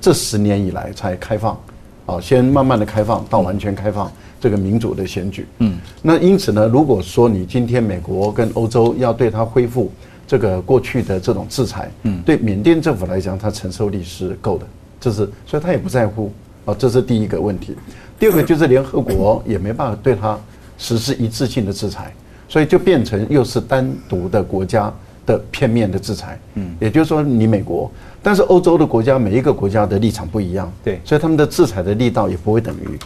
[0.03, 1.59] 这十年以来才开放，
[2.05, 5.47] 啊，先慢慢的开放到完全开放这个民主的选举。
[5.61, 9.91] 嗯，那因此呢，如果说你今天美国跟欧洲要对它恢复
[10.31, 14.67] 这个过去的这种制裁，嗯，对缅甸政府来讲，它承受力是够的，
[15.01, 16.33] 这是所以他也不在乎
[16.65, 17.75] 啊，这是第一个问题。
[18.17, 20.39] 第二个就是联合国也没办法对它
[20.79, 22.15] 实施一致性的制裁，
[22.49, 24.93] 所以就变成又是单独的国家
[25.27, 26.39] 的片面的制裁。
[26.55, 27.91] 嗯，也就是说你美国，
[28.23, 32.97] 但是欧洲的国家每一个国家的立场不一样，对所以他们的制裁的力道也不会等于。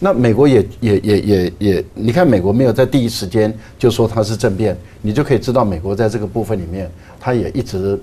[0.00, 7.98] 那美国也也也也也，你看美国没有在第一时间就说它是政变，你就可以知道美国在这个部分里面，他也一直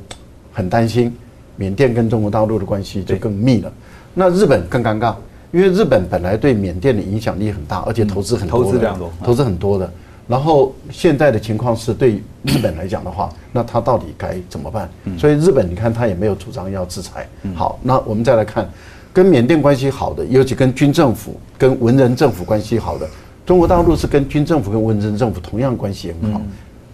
[0.52, 1.16] 很担心
[1.56, 3.72] 缅甸跟中国大陆的关系就更密了。
[4.14, 5.16] 那日本更尴尬，
[5.52, 9.90] 因为日本本来对缅甸的影响力很大，而且投资很多的，投资非常多投资很多的。
[10.28, 14.90] 然后现在的情况是对日本来讲的话，那他到底该怎么办？
[15.20, 17.28] 所以日本你看他也没有主张要制裁。
[17.54, 18.68] 好，那我们再来看
[19.16, 23.08] 跟缅甸关系好的，尤其跟军政府、跟文人政府关系好的，
[23.46, 26.42] 中国大陆是跟军政府跟文人政府同样关系很好，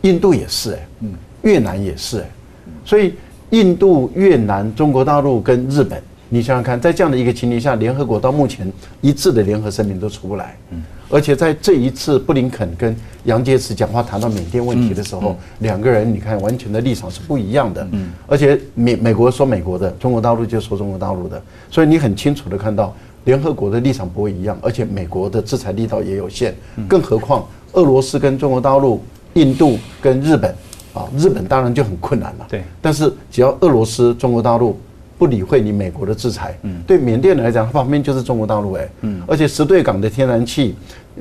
[0.01, 0.87] 印度也是哎，
[1.41, 2.29] 越南也是哎，
[2.85, 3.15] 所以
[3.49, 10.55] 印度、越南、中国大陆跟日本，你想想看，在这样的一个情形下，联合国到目前一致的联合声明都出不来。
[11.11, 12.95] 而且在这一次布林肯跟
[13.25, 17.87] 杨洁篪讲话谈到缅甸问题的时候，两个人你看完全的立场是不一样的。
[18.25, 22.95] 而且美美国说美国的，中国大陆就说中国大陆的，所以你很清楚的看到
[23.25, 26.55] 联合国的立场不会一样，而且美国的制裁力道也有限，
[26.87, 30.49] 更何况俄罗斯跟中国大陆、印度跟日本
[30.93, 32.47] 啊，日本当然就很困难了。
[32.49, 32.63] 对。
[32.81, 34.79] 但是只要俄罗斯、中国大陆
[35.19, 38.89] 不理会你美国的制裁，对缅甸来讲，它旁边就是中国大陆哎，
[39.27, 40.75] 而且石对港的天然气，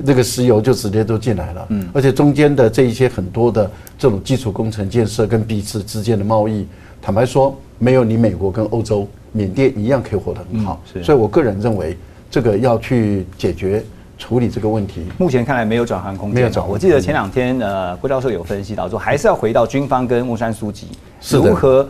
[0.05, 1.89] 这个石油就直接都进来了，嗯。
[1.93, 6.65] 而且中间的这一些很多的这种基础工程建设跟彼此之间的贸易，
[7.01, 11.03] 坦白说，没有你美国跟欧洲，缅甸一样可以活得很好，是。
[11.03, 11.97] 所以我个人认为，
[12.29, 13.83] 这个要去解决
[14.17, 16.35] 处理这个问题，目前看来没有转换空间。
[16.35, 20.87] 没有转换我记得前两天呃，郭教授有分析到说，还是要回到军方跟木山书记
[21.19, 21.87] 是如何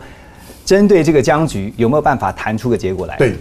[0.64, 3.16] 针对这个僵局，有没有办法谈出个结果来？
[3.16, 3.34] 对，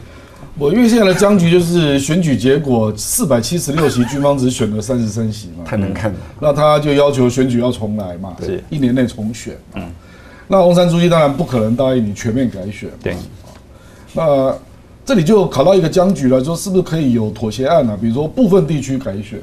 [0.58, 6.20] 我因为现在的僵局就是选举结果四百七十六席，军方只选了三十三席嘛，太难看了。
[6.40, 9.58] 那他就要求选举要重来嘛，是一年内重选。
[9.76, 9.90] 嗯，
[10.48, 12.90] 那红山书记当然不可能答应你全面改选。
[13.02, 13.16] 对，
[14.14, 14.54] 那
[15.04, 17.98] 这里就考到一个僵局了，说是不是可以有妥协案啊？
[18.00, 19.40] 比如说部分地区改选，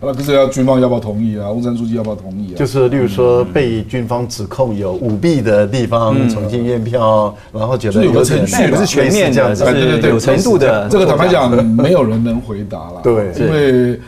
[0.00, 1.50] 那可是要军方要不要同意啊？
[1.50, 2.56] 翁山书记要不要同意啊？
[2.56, 10.88] 就是例如说被军方指控有舞弊的地方，重新验票，然后觉得就有个程序不是全面这样子对对对有程度的。
[10.88, 13.00] 这个坦白讲， 没有人能回答了。
[13.02, 14.00] 对因为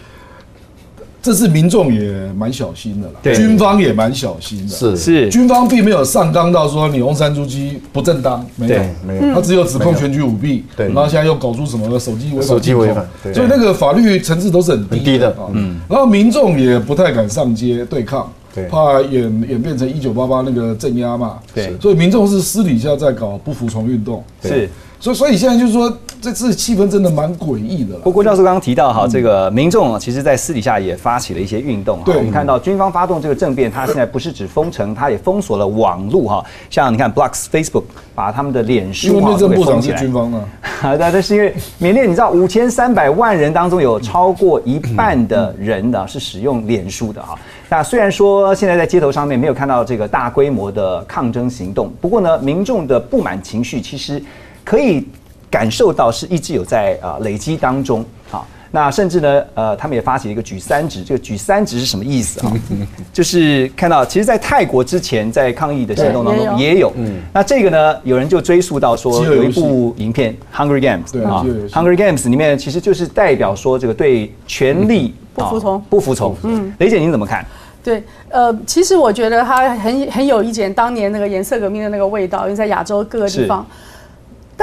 [1.25, 3.35] 这是民众也蛮小心的啦，对。
[3.35, 4.69] 军方也蛮小心的。
[4.69, 4.95] 是。
[4.95, 5.31] 是。
[5.31, 8.75] 军方并没有上纲到说你翁山书记不正当，没有。
[8.75, 9.35] 对，没有。
[9.35, 10.89] 他只有指控选举舞弊，对。
[10.89, 15.49] 然后现在又搞出什么手机违法手机违法所以那个法律层次都是很很低的啊。
[15.55, 18.67] 嗯，然后民众也不太敢上街对抗，对。
[18.67, 21.75] 怕演演变成一九八八那个镇压嘛，对。
[21.81, 24.69] 所以民众是私底下在搞不服从运动，是。
[25.01, 25.91] 所以所以现在就是说
[26.25, 28.05] 这次气氛真的蛮诡异的了不。
[28.05, 32.05] 过郭教授刚刚提到哈，这个民众啊，其实在私底下也发起了一些运动哈。
[32.07, 36.45] 对我们看到军方发动这个政变，它现在不是只封城，它也封锁了网络哈。
[36.71, 37.85] 像你看 Blocks Facebook
[38.15, 40.39] 把他们的脸因书哈为内政部长是都封起来军方呢，
[40.81, 47.39] 啊，那但是因为缅甸，你知道五千三百万人当中有超过一半的人呢是使用脸书的哈。
[47.69, 54.23] 那虽然说现在在街头上面没有看到这个大规模的抗争行动，不过呢，民众的不满情绪其实
[54.65, 55.07] 可以
[55.55, 58.05] 感受到是一直有在呃累积当中。
[58.29, 61.05] 好，那甚至呢，呃，他们也发起了一个举三指。
[61.05, 62.53] 这个举三指是什么意思啊？
[63.15, 66.93] 就是看到，其实，在泰国之前在抗议的行动当中对也有。
[67.33, 76.37] 那这个呢，有人就追溯到说有一部影片《Hungry Games》啊，Hungry Games》里面其实就是代表说这个对权力不服从啊不服从。
[76.43, 77.47] 嗯，雷姐您怎么看？
[77.85, 83.65] 对，呃，其实我觉得它很很有一点当年那个颜色革命的那个味道，因为在亚洲各个地方。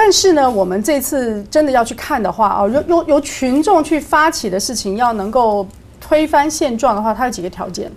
[0.04, 5.64] 但是呢，我们这次真的要去看的话啊，由由由群众去发起的事情，要能够
[6.00, 7.88] 推翻现状的话，它有几个条件。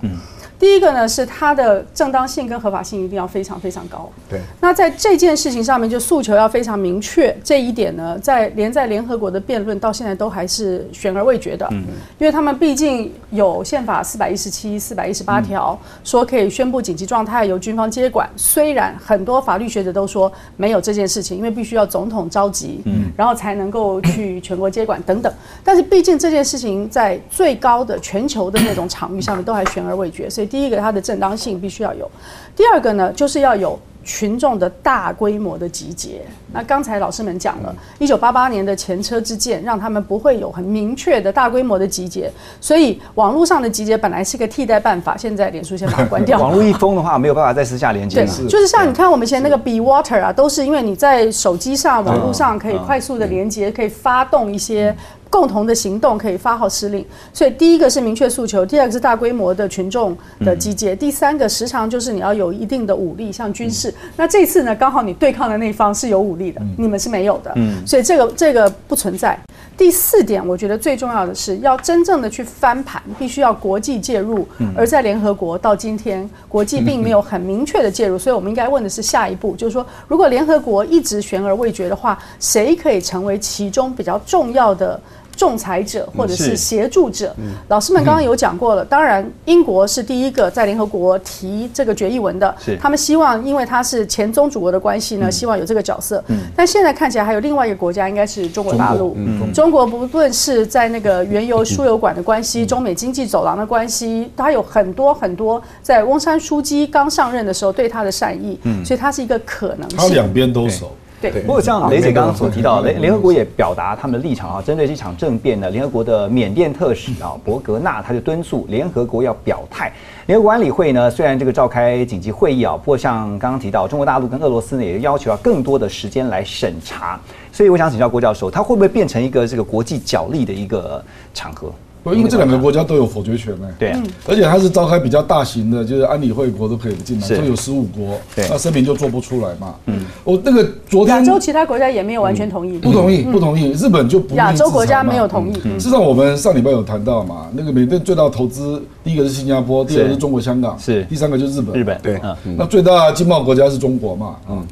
[0.66, 4.12] 第一个呢是它的正当性跟合法性一定要非常非常高。
[4.28, 11.84] 对，那在这件事情上面，就诉求要非常明确，这一点呢，在连在联合国的辩论到现在都还是悬而未决的，嗯。
[12.18, 23.12] 因为他们毕竟有宪法四百一十七、四百一十八条说可以宣布紧急状态由军方接管，虽然很多法律学者都说没有这件事情，因为必须要总统召集，嗯。
[23.16, 25.32] 然后才能够去全国接管等等，
[25.64, 32.10] 但是毕竟这件事情在最高的全球的那种场域上面都还悬而未决，所以第一个它的正当性必须要有，
[32.56, 33.78] 第二个呢就是要有。
[34.08, 36.22] 群众的大规模的集结，
[36.54, 46.40] 那刚才老师们讲了，一九八八年的前车之鉴，让他们不会有很明确的大规模的集结，所以网络上的集结本来是个替代办法，现在脸书先把它关掉。
[46.40, 54.96] 网络一封的话，没有办法在私下连接对。，就是像你看我们以前那个 Be Water 啊，都是因为你在手机上、网络上可以快速的连接，可以发动一些
[55.36, 57.06] 共同的行动，可以发号施令。
[57.34, 63.94] 所以第一个是明确诉求，第二个是大规模的群众的集结，第三个时常就是你要有一定的武力，像军事。
[64.16, 69.38] 那这次呢，刚好你对抗的那一方是有武力的，你们是没有的，嗯所以这个这个不存在。
[69.76, 74.48] 第四点，我觉得最重要的是要真正的去翻盘，必须要国际介入。
[74.74, 84.98] 而在联合国到今天，国际并没有很明确的介入，所以我们应该问的是下一步，就是说，如果联合国一直悬而未决的话，谁可以成为其中比较重要的？
[85.36, 87.36] 仲裁者或者是是协助者，
[87.70, 88.86] 老师们刚刚有讲过了。
[88.86, 96.24] 当然，英国是第一个在联合国提这个决议文的，他们希望，因为它是前宗主国的关系呢，希望有这个角色。
[96.56, 99.18] 但现在看起来还有另外一个国家，应该是中国大陆。
[99.54, 109.98] 中国不论是在那个原油输油管的关系、中美经济走廊的关系，它有很多很多在翁山书记刚上任的时候对他的善意，所以它是一个可能性。
[109.98, 110.92] 他两边都熟。
[111.32, 119.92] 对不过像雷姐刚刚所提到，联联合国也表达他们的立场啊，针对这场政变呢，联合国的缅甸特使啊伯格纳他就敦促联合国要表态。
[120.28, 127.20] 联合国安理会呢，虽然这个召开紧急会议啊，不过像刚刚提到，中国大陆跟俄罗斯呢也要求要更多的时间来审查。
[127.52, 131.72] 所以我想请教郭教授，它会不会变成一个这个国际角力的一个场合？
[132.06, 133.68] 不，因为这两个国家都有否决权呢。
[133.80, 133.90] 对。
[133.90, 137.38] 啊，而且它是召开比较大型的，就是安理会国都可以进来，是。
[137.40, 139.74] 就有十五国，那声明就做不出来嘛。
[139.88, 142.78] 嗯，我那个昨天亚洲其他国家也没有完全同意。
[142.78, 145.54] 不同意，不同意，日本就不亚洲国家没有同意。
[145.56, 151.04] 事实上，我们上礼拜有谈到嘛，那个缅甸最大的投资，第一个是新加坡，第二个是中国香港，是。
[151.06, 151.82] 第三个就是日本。
[151.82, 152.00] 日本。
[152.04, 152.20] 对。
[152.46, 152.56] 嗯。
[152.56, 154.64] 那最大的经贸国家是中国嘛，嗯，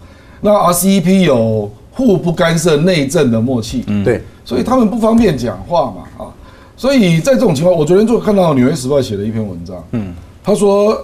[0.42, 6.30] 那 RCEP 有互不干涉内政的默契，嗯，对，所以他们不方便讲话嘛，啊，
[6.84, 11.02] 所以在这种情况，我昨天就看到《纽约时报》写了一篇文章，嗯，他说，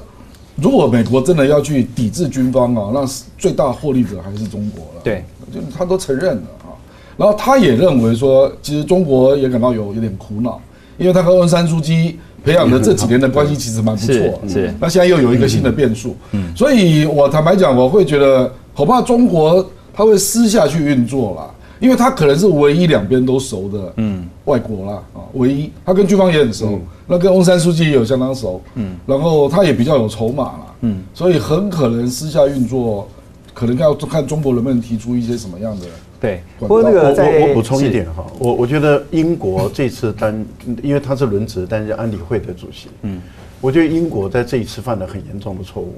[0.57, 6.75] 如果美国真的要去抵制军方啊，那是最大获利者还是中国了，对，就是他都承认了啊，
[7.15, 10.59] 然后他也认为说，其实中国也感到有有点苦恼，
[10.97, 14.73] 因为他和温山书记培养的这几年的关系其实蛮不错，是是。
[14.81, 33.07] 那现在又有一个新的变数，嗯，所以我坦白讲，我会觉得恐怕中国他会私下去运作啦，因为他可能是唯一两边都熟的，嗯，外国啦啊，唯一他跟军方也很熟，那跟翁山书记也有相当熟，嗯，然后他也比较有筹码啦，嗯，所以很可能私下运作，
[33.53, 35.85] 可能要看中国能不能提出一些什么样的，
[36.19, 36.41] 对。
[36.59, 36.91] 不管道。
[36.91, 40.45] 过那个我我我补充一是点哈，我我觉得英国这次担，
[40.83, 43.21] 因为他是轮值担任安理会的主席，嗯，
[43.61, 45.95] 我觉得英国在这一次犯了很严重的错误。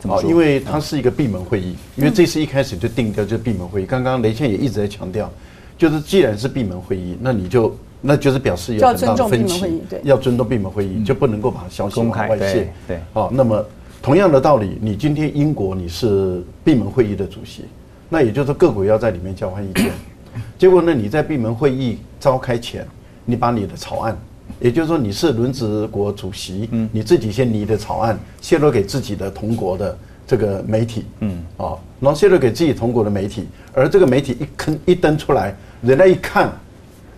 [0.00, 3.86] 啊，怎么说因为它是一个闭门会议，因为这次一开始就定调就是闭门会议。
[3.86, 5.30] 刚刚雷倩也一直在强调，
[5.76, 12.72] 就是既然是闭门会议，那你就那就是表示有很大的尊重分歧闭门会议对，要尊重闭门会议，就不能够把消息公开对往外泄。
[12.88, 13.64] 对好，那么
[14.00, 17.64] 同样的道理，你今天英国你是闭门会议的主席，
[18.08, 19.90] 那也就是说各国要在里面交换意见。
[20.56, 22.86] 结果呢，你在闭门会议召开前，
[23.24, 24.16] 你把你的草案，
[24.58, 29.96] 也就是说你是轮值国主席，你自己先拟的草案泄露给自己的同国的
[30.26, 36.50] 这个媒体，嗯，啊，然后泄露给自己同国的媒体，而这个媒体一坑一登出来，人家一看。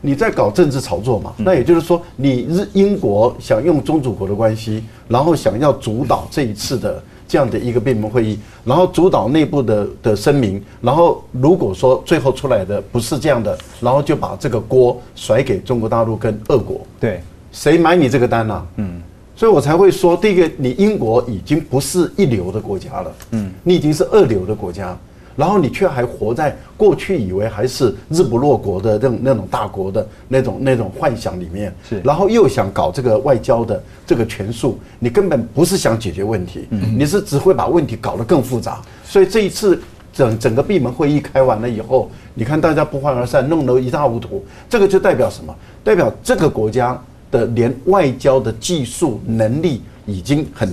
[0.05, 1.33] 你在搞政治炒作嘛？
[1.39, 7.01] 那也就是说，你日英国想用宗主国的关系，然后想要主导这一次的
[7.33, 19.01] 这样的一个闭门会议，然后主导内部的的声明，然后如果说最后出来的不是这样的，然后就把这个锅甩给中国大陆跟俄国，对，谁买你这个单呢、嗯，
[19.35, 24.95] 所以我才会说，第一个，你英国已经不是一流的国家了，嗯，你已经是二流的国家，
[25.37, 39.81] 然后你却还活在过去以为还是日不落国的那种那种大国的那种那种幻想里面，是然后又想搞这个外交的这个权术，你根本不是想解决问题，你是只会把问题搞得更复杂，所以这一次。
[40.15, 45.57] 整整个闭门会议开完了以后，你看大家不欢而散，弄得一塌糊涂，这个就代表什么？
[45.83, 50.71] 代表这个国家的连外交的技术能力已经很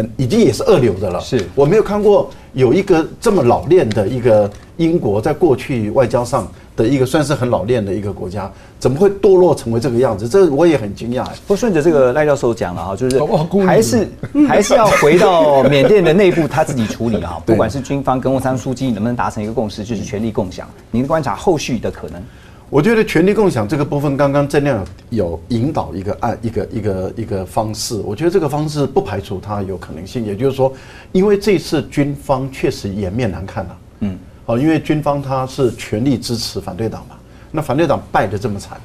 [0.00, 1.20] 很已经也是二流的了。
[1.20, 10.28] 是我没有看过有一个这么老练的一个英国，在过去外交上的一个算是很老练的一个国家，怎么会堕落成为这个样子？
[10.28, 11.24] 这我也很惊讶。
[11.24, 13.20] 不过顺着这个赖教授讲了哈，就是
[13.66, 14.08] 还是
[14.48, 20.66] 还是要回到缅甸的内部他自己处理啊， 不管是军方跟翁山书记能不能达成一个共识，就是权力共享。
[20.90, 22.22] 您的观察后续的可能？
[22.70, 30.24] 我觉得权力共享这个部分，刚刚郑亮有有引导一个案一个一个一个方式，我觉得这个方式不排除它有可能性。
[30.24, 30.72] 也就是说，
[31.10, 34.16] 因为这次军方确实颜面难看了、嗯，
[34.46, 37.16] 好，因为军方他是全力支持反对党嘛，
[37.50, 38.80] 那反对党败得这么惨，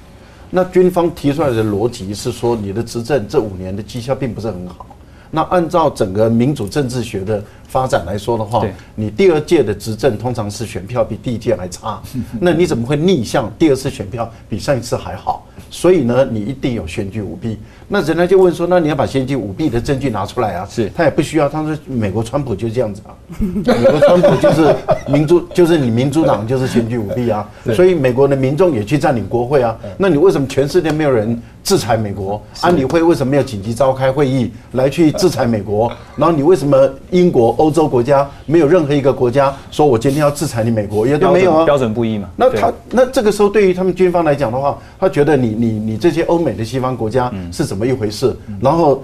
[0.50, 4.88] 那军方提出来的逻辑是说，你的执政这五年的绩效并不是很好。
[5.30, 7.44] 那按照整个民主政治学的
[7.76, 12.02] 发展来说的话对，你第二届的执政通常是选票比第一届还差，
[12.40, 15.46] 那你怎么会逆向第二次选票比上一次还好？
[15.70, 17.60] 所以呢，你一定有选举舞弊。
[17.90, 20.68] 那人家就问说，那你要把选举舞弊的证据拿出来啊？
[20.72, 24.74] 是他也不需要，他说美国川普就这样子啊，美国川普就是
[25.08, 27.46] 民主， 就是你民主党就是选举舞弊啊，
[27.76, 29.78] 所以美国的民众也去占领国会啊。
[29.98, 32.42] 那你为什么全世界没有人制裁美国？
[32.62, 35.92] 安理会为什么没有紧急召开会议来去制裁美国？
[36.16, 41.66] 然后你为什么英国、欧洲国家没有任何一个国家说我今天要制裁你美国，也都没有啊？
[41.66, 42.30] 标准不一嘛？
[42.36, 48.36] 那他那这个时候对于他们军方来讲的话，他觉得你你你这些欧美的西方国家是怎么一回事？
[48.62, 49.04] 然后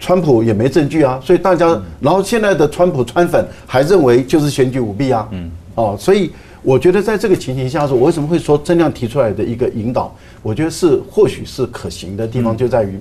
[0.00, 6.32] 川普也没证据啊，所以大家，然后现在的川普川粉还认为就是选举舞弊啊，嗯，哦，所以
[6.62, 12.98] 我觉得在这个情形下，说我为什么会说增量提出来的一个引导，我觉得是或许是可行的地方就在于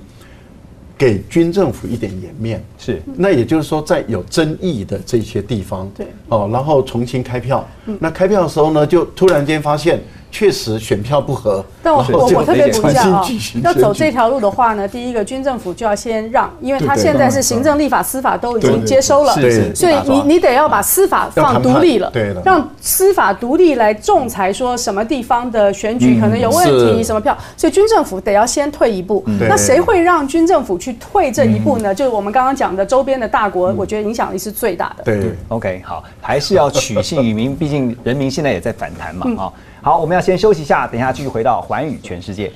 [1.02, 3.02] 给军政府一点颜面，是。
[3.16, 6.06] 那也就是说，在有争议的这些地方，对。
[6.30, 7.68] 哦，然后重新开票。
[8.00, 10.00] 那开票的时候呢，就突然间发现
[10.32, 13.24] 确实选票不合，但我我我特别补一下啊
[13.62, 19.34] 要走这条路的话呢，第一个军政府就要先让，因为他现在是行政、立法、司法都已经接收了，
[19.76, 29.24] 所以你你得要把司法放独立了对的，让司法独立来仲裁，说什么地方的选举可能有问题，什么票，所以军政府得要先退一步。
[29.50, 31.94] 那谁会让军政府去退这一步呢？
[31.94, 35.04] 就是我们刚刚讲的周边的大国，我觉得影响力是最大的。
[35.04, 35.36] 对。
[35.50, 39.52] OK，好，还是要取信于民，毕竟人民现在也在反弹嘛，啊、
[39.84, 42.52] 好，我们要先休息一下，等一下继续回到环宇全世界。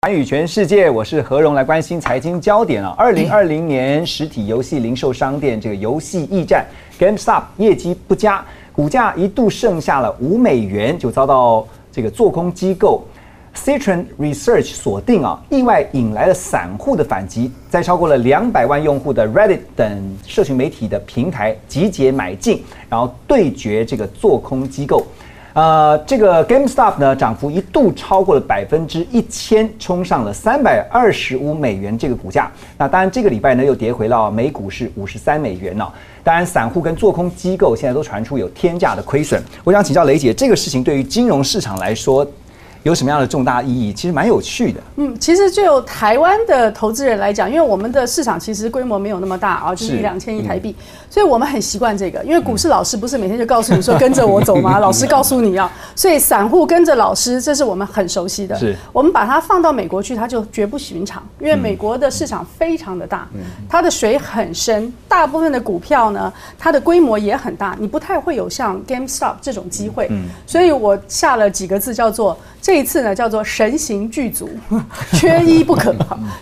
[0.00, 2.94] 环宇全世界，我是何荣，来关心财经焦点啊。
[2.96, 6.64] 二零二零年实体游戏零售商店这个游戏驿站
[6.98, 8.42] GameStop 业绩不佳，
[8.72, 13.06] 股价一度剩下了五美元，就遭到这个做空机构
[13.56, 25.04] Citron Research 锁定啊，意外引来了散户的反击，在超过了两百万用户的 Reddit 等社群媒体的平台集结买进，然后对决这个做空机构。
[25.54, 32.52] 呃，这个 GameStop 呢，涨幅一度超过了百分之一千，冲上了三百二十五美元这个股价。
[32.76, 35.90] 那当然，这个礼拜呢又跌回到每股是五十三美元呢、
[36.22, 39.42] 当然，散户跟做空机构现在都传出有天价的亏损。
[39.64, 42.26] 我想请教雷姐，这个事情对于金融市场来说，
[42.86, 43.92] 有什么样的重大意义？
[43.92, 44.80] 其实蛮有趣的。
[44.94, 50.72] 嗯，其实就台湾的投资人来讲，因为我们的市场其实规模没有那么大啊，就是是一两千亿台币，
[51.10, 52.22] 所以我们很习惯这个。
[52.22, 54.78] 因为股市老师不是每天就告诉你说跟着我走吗？
[54.80, 58.56] 老师告诉你啊，所以散户跟着老师，这是我们很熟悉的。
[58.56, 63.26] 是我们把它放到美国去，它就绝不寻常，因为美国的市场非常的大，
[63.68, 70.06] 它的水很深，大部分的股票呢，它的规模也很大，你不太会有像 GameStop 这种机会。
[70.08, 74.48] 嗯所以我下了几个字叫做这一次呢叫做神行具足，
[75.14, 75.94] 缺一不可。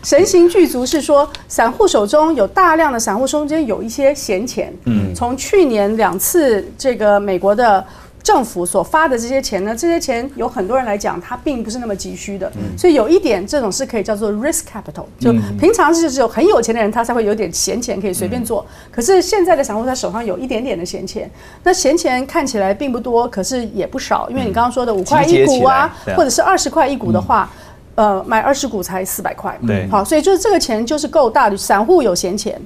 [0.02, 7.84] 神行具足是说散户手中有大量的散户中间有一些闲钱，嗯，从去年两次这个美国的。
[8.24, 21.30] 政府所发的这些钱呢，这些钱有很多人来讲，它并不是那么急需的，所以有一点这种是可以叫做 risk capital，就平常是只有很有钱的人他才会有点闲钱可以随便做，可是现在的散户他手上有一点点的闲钱，
[21.62, 27.48] 那闲钱看起来并不多，可是也不少，因为你刚刚说的五块一股啊或者是二十块一股的话。
[27.96, 29.88] 呃，买二十股才四百块，对。
[29.88, 32.60] 好，所以就是这个钱就是够大的，散户有闲钱，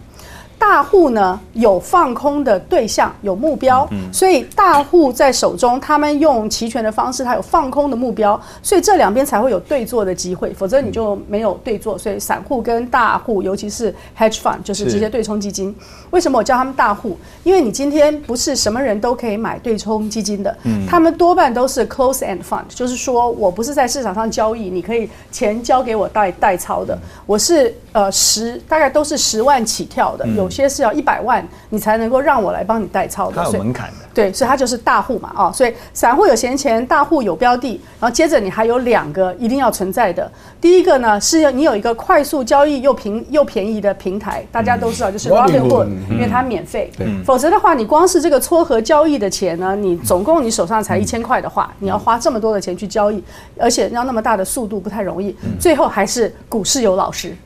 [0.59, 11.97] 大户呢有放空的对象，有目标，所以大户在手中，他们用期权的方式，他有放空的目标，所以这两边才会有对做的机会，否则你就没有对做。
[11.97, 14.99] 所以散户跟大户，尤其是 hedge fund，就是是。
[14.99, 15.73] 直接对冲基金，
[16.11, 17.17] 为什么我叫他们大户？
[17.45, 20.57] 因为你今天不是什么人都可以买对冲基金的，
[20.89, 34.07] 他们多半都是 close end fund，就是说我不是在市场上交易，你可以钱交给我代代操的，我是呃十大概都是十万起跳的，有些是要一百万你才能够让我来帮你代操的，它有门槛的。
[34.15, 40.29] 对，所以它就是大户嘛，哦，所以散户有闲钱，大户有标的，然后接着你还有两个一定要存在的。
[40.61, 46.91] 第一个呢是要你有一个快速交易又平又便宜的平台，大家都知道就是 Robinhood 因为它免费。
[47.25, 53.23] 否则的话，你光是这个撮合交易的钱呢，你总共你手上才一千块的话，你要花这么多的钱去交易，
[53.59, 55.37] 而且要那么大的速度不太容易。
[55.61, 57.37] 最后还是股市有老师。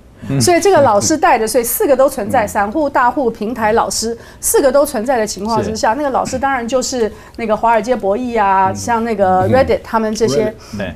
[0.41, 10.95] 所以这个老师带着，所以四个都存在，散户、大户、平台、老师，四个都存在的情况之下，那个老师当然就是那个华尔街博弈啊，像那个 Reddit 他们这些对，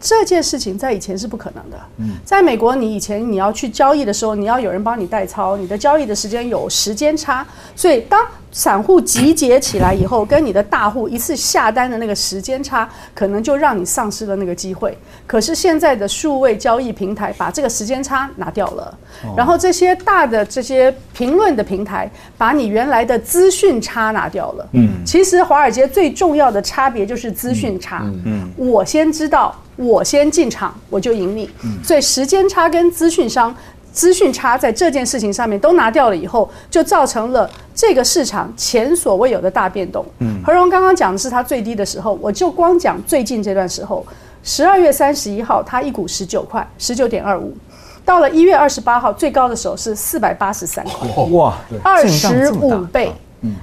[0.00, 1.78] 这件事情在以前是不可能的。
[2.24, 8.20] 在美国，你以前你要去交易的时候，你要有人帮你代操，你的交易的时间有时间差，所以当
[8.56, 14.96] 散户集结起来以后，跟你的大户一次下单的那个时间差，可能就让你丧失了那个机会。
[15.26, 18.98] 可是现在的数位交易平台把这个时间差拿掉了，
[19.36, 24.66] 然后这些大的这些评论的平台把你原来的资讯差拿掉了。
[24.72, 28.10] 嗯，其实华尔街最重要的差别就是资讯差。
[28.24, 31.50] 嗯，我先知道，我先进场，我就赢你。
[31.84, 33.54] 所以时间差跟资讯商。
[33.92, 40.04] 资讯差在这件事情上面都拿掉了以后，就造成了这个市场前所未有的大变动。
[40.20, 44.04] 嗯，何荣刚刚讲的是它最低的时候，我就光讲最近这段时候，
[44.42, 47.54] 十二月三十一号它一股十九块，十九点二五，
[48.02, 51.24] 到了一月二十八号最高的时候是四百八十三块。
[51.26, 53.12] 哇，二十五倍。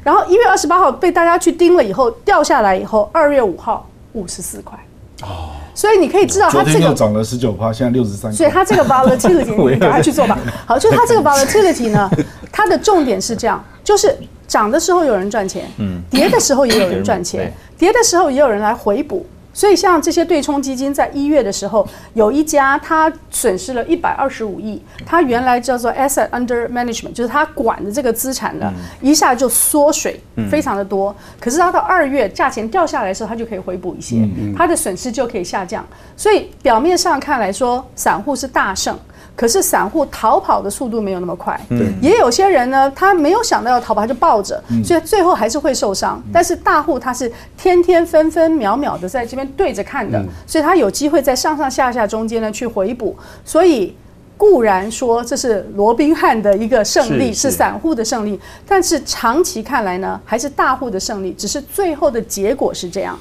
[0.04, 4.78] 然后一月二十八号被大家去盯了以后，掉下来以后，二月五号五十四块。
[5.24, 8.32] 哦，所以你可以知道它这个，涨了十九趴，现在六十三。
[8.32, 10.38] 所以它这个 volatility，你赶快去做吧。
[10.66, 12.10] 好，就它这个 volatility 呢，
[12.52, 14.16] 它的重点是这样，就是
[14.48, 19.26] 涨的时候有人赚钱，嗯，跌的时候也有人赚钱，跌的时候也有人来回补。
[19.54, 31.16] 所以，像这些对冲基金，在一月的时候，有一家它损失了一百二十五亿，它原来叫做 asset under management，就是它管的这个资产呢，一下就缩水，非常的多。
[31.40, 34.28] 可是它到二月价钱掉下来的时候，它就可以回补一些，
[34.58, 35.86] 它的损失就可以下降。
[36.18, 38.98] 所以表面上看来说，散户是大胜。
[39.36, 41.60] 可是散户逃跑的速度没有那么快，
[42.02, 46.22] 也有些人呢，他没有想到要逃跑，他就抱着，所以最后还是会受伤。
[46.32, 53.18] 但是大户他是天天分分秒秒的在这边对着看的，所以他有机会在上上下下中间呢去回补。
[53.44, 53.96] 所以
[54.38, 61.34] 固然说这是罗宾汉的一个胜利，是散户的胜利，但是长期看来呢，还是大户的胜利。
[61.34, 63.18] 只是最后的结果是这样，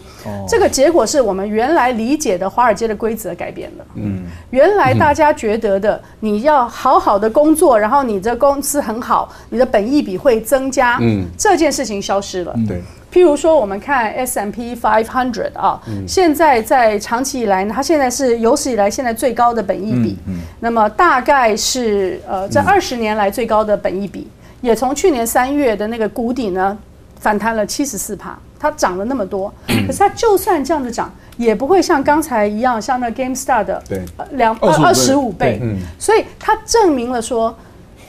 [0.48, 3.84] 这个结果是我们原来理解的华尔街的规则改变了。
[3.94, 12.54] 嗯，原来大家觉得的，你要好好的工作，然后你的公司很好，你的本益比会增加，嗯，这件事情消失了。
[12.66, 12.82] 对，
[13.12, 20.16] 譬如说，我们看 S M P 500啊，现在在长期以来呢，它现在是有史以来现在最高的本益比，
[20.60, 24.26] 那么大概是呃这二十年来最高的本益比，
[24.62, 26.78] 也从去年三月的那个谷底呢
[27.20, 29.52] 反弹了七十四趴，它涨了那么多，
[29.86, 33.82] 可是它就算这样子涨，也不会像刚才一样，像那 GameStar 的
[34.30, 35.58] 两二二十五倍。
[35.60, 37.54] 倍，所以它证明了说。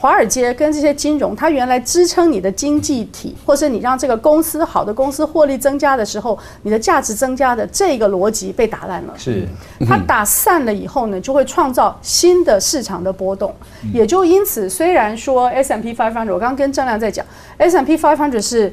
[0.04, 9.14] 华尔街跟这些金融，它原来支撑你的经济体，或是你让这个公司好的公司获利增加的时候，你的价值增加的这个逻辑被打烂了。
[9.16, 9.48] 是
[9.88, 13.50] 它打散了以后呢，就会创造新的市场的波动，
[13.94, 17.24] 也就因此，虽然说 S M P 500，我刚刚跟郑亮在讲
[17.56, 18.70] ，S M P 500是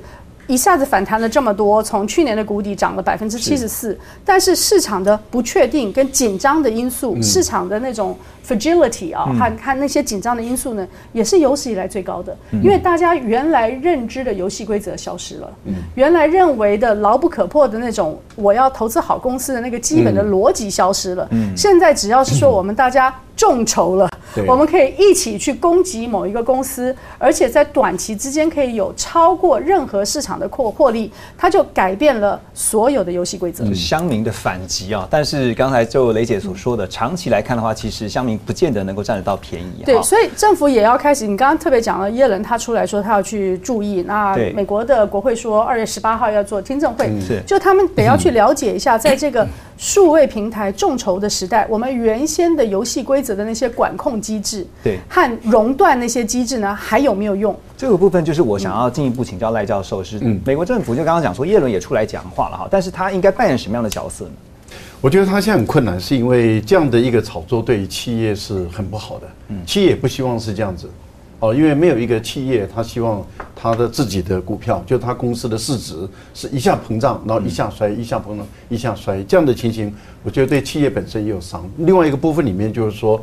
[0.47, 8.17] 一下子反弹了这么多，从去年的谷底涨了百分之七十四，但是市场的不确定跟紧张的因素，市场的那种
[8.47, 15.49] fragility 啊，和和那些紧张的因素呢，也是有史以来最高的，因为大家原来认知的游戏规则消失了，
[15.95, 24.09] 原来认为的牢不可破的那种我要投资好公司的那个基本的逻辑消失了，现在只要是说我们大家众筹了，
[24.47, 33.65] 我们可以一起去攻击某一个公司，而且在短期之间可以有超过任何市场的获获利，它就改变了所有的游戏规则。
[33.65, 35.07] 就乡民的反击啊！
[35.09, 39.83] 但是刚才就雷姐所说的，长期来看的话，其实乡民不见得能够占得到便宜。
[39.85, 41.27] 对，所以政府也要开始。
[41.27, 44.03] 你刚刚特别讲了，耶伦他出来说他要去注意。
[44.07, 57.55] 那美国的国会说二月十八号要做听证会，是就他们得要去了解一下，在这个数位平台众筹的时代， 我们原先的游戏规则的那些管控机制，对和熔断那些机制呢，还有没有用？
[57.77, 64.31] 这个部分就是我想要进一步请教赖教授，是美国政府就刚刚讲说耶伦也出来讲话了哈，但是他应该扮演什么样的角色呢？
[65.01, 69.27] 我觉得他现在很困难，是因为这样的一个炒作对企业是很不好的。
[69.65, 70.87] 企业也不希望是这样子，
[71.39, 73.25] 哦，因为没有一个企业他希望
[73.55, 79.91] 他的自己的股票，就他公司的市值是一下膨胀，然后一下衰，一下膨胀，一下衰，这样的情形，
[80.23, 81.67] 我觉得对企业本身也有伤。
[81.77, 83.19] 另外一个部分里面就是说，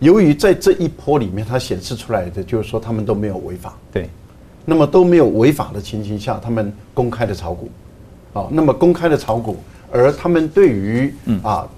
[0.00, 4.10] 由于在这一波里面，它显示出来的就是说他们都没有违法，对，
[4.66, 7.70] 那么都没有违法的情形下，他们公开的炒股，
[8.34, 9.56] 啊，那么公开的炒股，
[9.92, 11.68] 而他们对于啊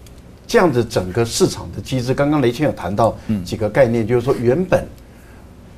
[0.46, 4.86] 这样子整个市场的机制，刚刚雷谦有谈到几个概念，就是说原本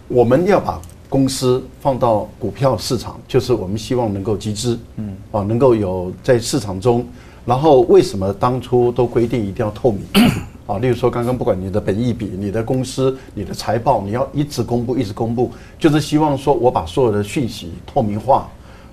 [0.07, 7.07] 我们要把公司放到股票市场，就是我们希望能够集资，嗯，啊，能够有在市场中，
[7.45, 10.03] 然后为什么当初都规定一定要透明？
[10.66, 18.49] 啊，例如说刚刚不管你的本益比、你的公司、你的财报，你要一直公布、一直公布，就是希望说我把所有的讯息透明化。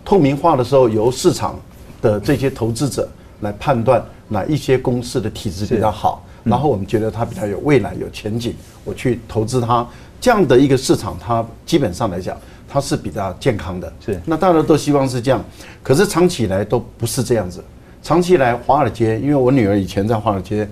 [0.06, 1.60] 透明化的时候，由市场
[2.00, 3.10] 的这些投资者
[3.44, 9.88] 来判断哪一些公司的体质比较好，然后我们觉得它比较有未来、有前景，我去投资它。
[10.20, 12.38] 这样的一个市场，它基本上来讲，
[12.68, 13.92] 它是比较健康的。
[14.04, 15.44] 是那大家都希望是这样，
[15.84, 17.62] 可是长期以来都不是这样子。
[18.02, 20.66] 长期以来，华尔街，因为我女儿以前在华尔街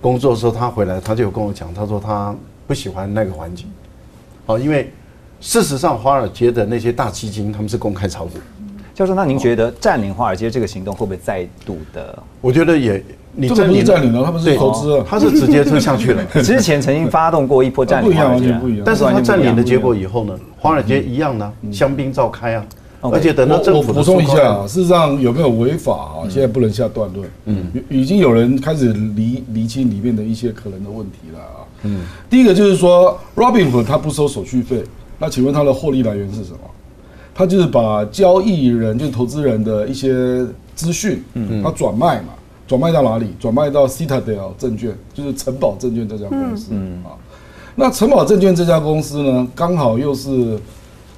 [0.00, 2.34] 工作的时候，她回来，她就有跟我讲，她说她
[2.66, 3.66] 不喜欢那个环境，
[4.46, 4.92] 哦，因为
[5.40, 8.38] 事实上华尔街的那些大基金他们是公开炒股，
[8.96, 12.18] 教授，那您觉得占领华尔街这个行动会不会再度的？
[12.40, 16.24] 我觉得也你这个不是占领了，他们是对投资啊，他是直接就下去了。
[16.42, 18.82] 之前曾经发动过一波占不一样，领华尔街啊，完全不一样。
[18.86, 22.64] 但是他占领的结果以后呢，华尔街一样呢，香槟照开啊，
[23.02, 26.24] 而且等到政府补充一下啊，事实上有没有违法啊？
[26.30, 27.28] 现在不能下断论。
[27.44, 31.60] 嗯，已经有人开始厘厘清里面的一些可能的问题了啊。
[31.82, 34.82] 嗯，第一个就是说，Robinhood 他不收手续费，
[35.18, 36.60] 那请问他的获利来源是什么？
[37.38, 40.10] 它就是把交易人就是投资人的一些
[40.74, 42.28] 资讯，嗯，他转卖嘛，
[42.66, 43.26] 转卖到哪里？
[43.38, 47.02] 转卖到 Citadel 证券，就是城堡证券这家公司，嗯。
[47.04, 47.12] 啊。
[47.74, 50.58] 那城堡证券这家公司呢，刚好又是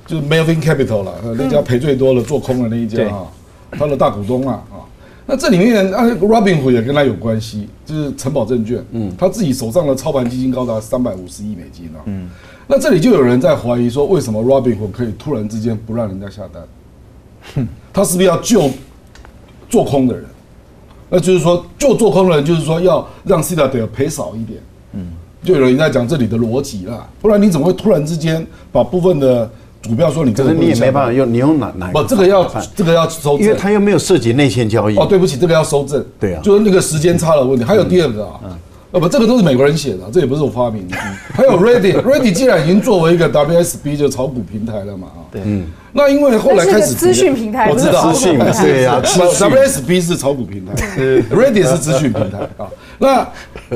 [0.07, 3.23] 就是 Melvin Capital 了，呃那家赔最多的做空的那一家啊，
[3.71, 4.83] 他的大股东啊啊。
[5.25, 12.29] 那这里面啊，Robinhood 也跟他有关系，就是城堡证券，嗯，他自己手上的操盘基金高达三百五十亿美金啊，嗯。
[12.71, 17.67] 那这里就有人在怀疑说，为什么 Robinhood 可以突然之间不让人家下单？
[17.93, 18.71] 他是不是要救
[19.71, 20.25] 做空的人？
[21.09, 24.61] 那就是说，救做空的人，就是说要让 Citadel 赔少一点。
[24.93, 25.07] 嗯，
[25.43, 29.51] 就有人在讲这里的逻辑啦，不然你怎么会突然之间把部分的
[29.87, 32.45] 股票说你可这个是你也没办法用，你用哪哪一不，这个要
[32.77, 34.97] 这个要收正，因为他又没有涉及内线交易。
[34.99, 36.05] 哦，对不起，这个要收正。
[36.21, 37.65] 对啊就是那个时间差的问题。
[37.65, 38.59] 还有第二个啊，
[38.91, 40.97] 呃不，这个都是美国人写的，这也不是我发明的。
[41.35, 45.43] 还有 Reddit，Reddit 既然已经作为一个 WSB 就炒股平台了嘛啊，对，
[45.93, 50.75] 那因为后来开始资讯平台我知道资讯对呀，WSB 是炒股平台
[51.31, 52.39] ，Reddit 是资讯平台。
[52.59, 52.69] 啊。
[53.01, 53.27] 那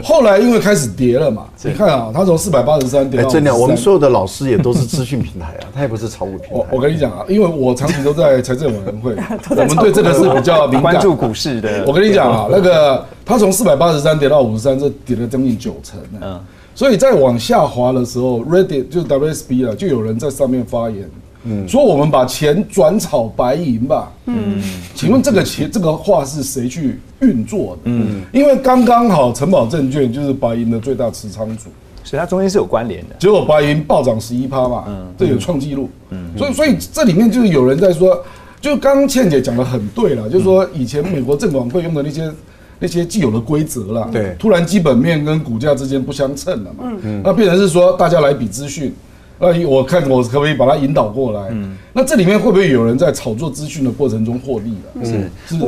[0.03, 6.67] 后来因为开始跌了嘛，你看啊，它从四百八十三跌哎，到真的，我们所有的老师也都是资讯平台啊， 它也不是炒股平台。
[6.71, 9.15] 我跟你讲啊，因为我长期都在财政委员会，
[9.51, 10.83] 我们对这个是比较敏感。
[10.83, 16.19] 关注股市的，我跟你讲啊，那个它从四百八十三跌到五十三，这跌了将近九成呢。
[16.23, 16.41] 嗯。
[16.75, 21.09] 所以在往下滑的时候，Reddit 就是 WSB 啊，就有人在上面发言，
[21.45, 24.13] 嗯，说我们把钱转炒白银吧。
[24.27, 24.63] 嗯，
[24.95, 27.83] 请问这个钱这个话是谁去运作的？
[27.85, 31.65] 嗯，因为刚刚好城堡证券就是白银的最大持仓主。
[32.05, 33.15] 所以它中间是有关联的。
[33.19, 35.89] 结果白银暴涨十一趴嘛，嗯这有创纪录。
[36.11, 38.23] 嗯，所以所以这里面就是有人在说，
[38.61, 42.31] 就刚刚倩姐讲的很对了，就是说以前美国证管会用的那些
[42.81, 48.93] 那些既有的规则啦，对突然基本面跟股价之间不相称了嘛，嗯那变成是说大家来比资讯。
[49.51, 51.49] 那我看我可不可以把他引导过来？
[51.93, 55.05] 那这里面会不会有人在炒作资讯的过程中获利了？
[55.05, 55.13] 是
[55.47, 55.59] 是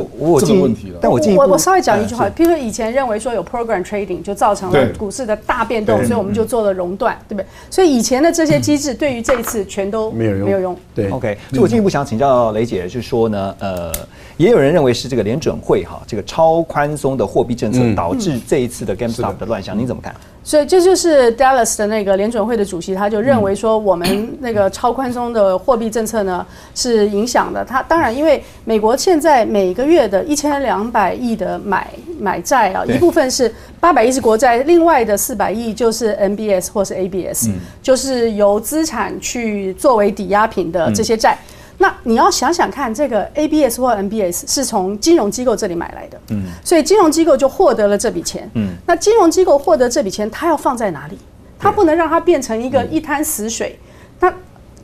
[0.45, 0.99] 这个问题了。
[1.01, 7.45] 但我进一步我我稍微讲一句话，嗯譬如说以前认为说有 program trading 就造成了股市的大变动，所以我们就做了熔断，对不对？
[7.69, 10.77] 所以以前的这些机制对于这一次全都没有用，没有用。
[10.93, 13.91] 对 OK，所以我进一步想请教雷姐，就是说呢，呃，
[14.37, 20.15] 也有人认为是这个联准会哈，这个超宽松的货币政策嗯导致这一次的 GameStop 的乱象，你怎么看？
[20.43, 27.63] 所以这就是 Dallas 的那个联准会的主席，他就认为说，我们那个超宽松的货币政策呢是影响的。
[27.63, 31.87] 它当然，因为美国现在每个月的一千两百亿的买
[32.19, 37.49] 买债啊，一部分是八百亿是国债，另外的四百亿就是 MBS 或是 ABS，、
[37.81, 41.37] 就是由资产去作为抵押品的这些债。
[41.77, 51.17] 那你要想想看，这个 ABS 或 MBS 是从金融机构这里买来的，嗯，所以金融机构就获得了这笔钱，嗯，那金融机构获得这笔钱，它要放在哪里？
[51.59, 53.77] 它不能让它变成一个一滩死水。
[54.21, 54.33] 那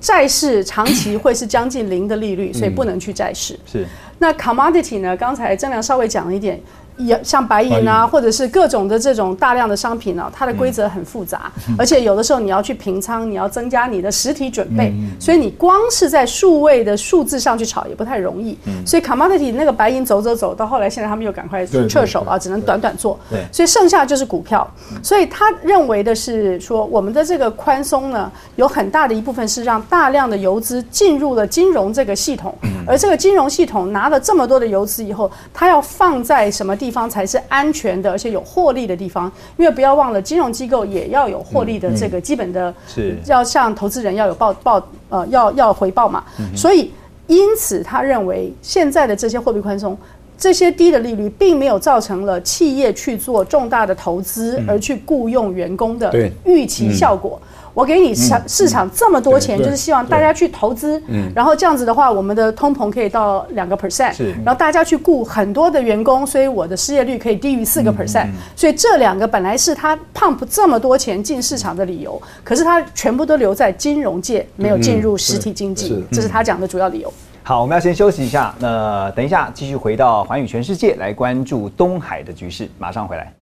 [0.01, 3.57] 债市长期会是将近零的利率，所以不能去债市。
[3.65, 3.85] 是
[4.17, 5.15] 那 commodity 呢？
[5.15, 6.59] 刚才郑良稍微讲了一点，
[7.05, 18.57] 也像白银白啊，或者是各种的这种大量的商品啊，它的规则很复杂，而且有的时候你要去平仓，你要增加你的实体准备，所以你光是在数位的数字上去炒也不太容易。
[18.85, 23.19] 所以 commodity 那个白银走走走到后来，现在他们又赶快撤手啊，只能短短做。
[23.29, 23.43] 对。
[23.51, 24.69] 所以剩下就是股票。
[25.01, 32.53] 所以他认为的是说，我们的这个宽松呢，有很大的一部分是让大量的游资进入了金融这个系统，
[32.85, 39.31] 而这个金融系统拿了这么多的游资以后，它要放在什么地方才是安全的，而且有获利的地方？
[39.57, 46.23] 因为不要忘了，金融机构也要有获利的这个基本的，是要向投资人要有报报呃要要回报嘛。
[46.55, 46.91] 所以
[47.27, 49.97] 因此他认为现在的这些货币宽松。
[50.37, 56.11] 这些低的利率并没有造成了企业去做重大的投资而去雇佣员工的
[56.43, 57.39] 预期效果。
[57.73, 61.01] 我给你市市场这么多钱，就是希望大家去投资，
[61.33, 64.31] 然后这样子的话，我们的通膨可以到两个 percent，是。
[64.43, 77.11] 然后大家去雇很多的员工，所以我的失业率可以低于四个 percent，所以这两个本来是他 pump 这么多钱进市场的理由，可是他全部都留在金融界，没有进入实体经济，这是他讲的主要理由。
[77.43, 83.40] 好，我们要先休息一下，那等一下继续回到环宇全世界来关注东海的局势，马上回来。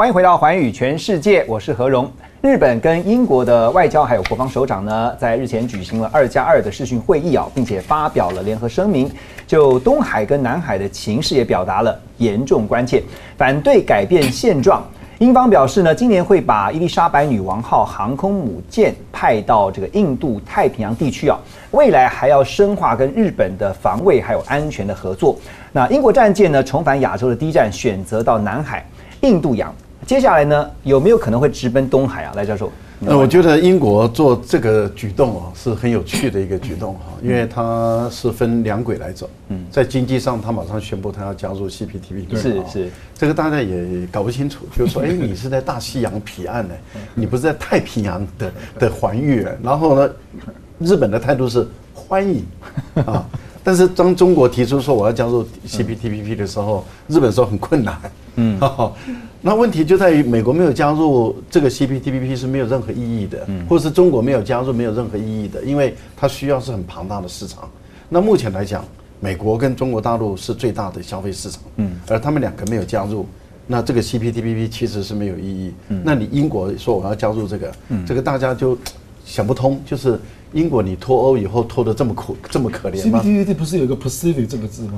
[0.00, 2.10] 欢迎回到环宇全世界，我是何荣。
[2.40, 9.10] 日本跟英国的外交还有国防首长呢，在日前举行了二加二的视讯会议啊，并且发表了联合声明，
[9.46, 13.02] 就东海跟南海的情势也表达了严重关切，
[13.36, 14.82] 反对改变现状。
[15.18, 21.38] 英方表示呢，今年会把伊丽莎白女王号航空母舰派到这个印度太平洋地区啊，
[21.72, 25.36] 未来还要深化跟日本的防卫还有安全的合作。
[25.72, 28.82] 那英国战舰呢，重返亚洲的第一站选择到南海、
[29.20, 29.70] 印度洋，
[30.10, 32.32] 接下来呢，有没有可能会直奔东海啊？
[32.34, 39.30] 赖教授，那我觉得英国做这个举动啊，是很有趣的一个举动哈，因为它是分两轨来走。
[39.50, 42.24] 嗯，在经济上，它马上宣布它要加入 CPTPP。
[42.34, 46.74] 哦是是，这个大家也搞不清楚，就是说，哎，你是在大西洋彼岸呢，
[47.14, 49.46] 你不是在太平洋的的环域。
[49.62, 50.12] 然后呢，
[50.80, 52.44] 日本的态度是欢迎
[53.06, 53.24] 啊，
[53.62, 57.98] 但是当中国提出说我要加入 CPTPP 的时候，日本说很困难。
[58.36, 58.58] 嗯，
[59.42, 67.68] 那问题就在于美国没有加入这个 CPTPP 是没有任何意义的，或者是中国没有加入没有任何意义的，因为它需要是很庞大的市场。
[68.08, 68.84] 那目前来讲，
[69.18, 73.26] 美国跟中国大陆是最大的消费市场，嗯，而他们两个没有加入，
[73.66, 75.72] 那这个 CPTPP 其实是没有意义。
[75.88, 77.72] 嗯那你英国说我要加入这个，
[78.06, 78.76] 这个大家就
[79.24, 80.18] 想不通，就是
[80.52, 84.94] 英国你脱欧以后脱得这么苦这么可怜吗？CPTPP 不是有个 Pacific 这个字吗？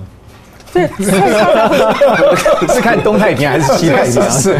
[0.72, 0.88] 对，
[2.74, 4.30] 是看东太平洋还是西太平 洋？
[4.30, 4.55] 是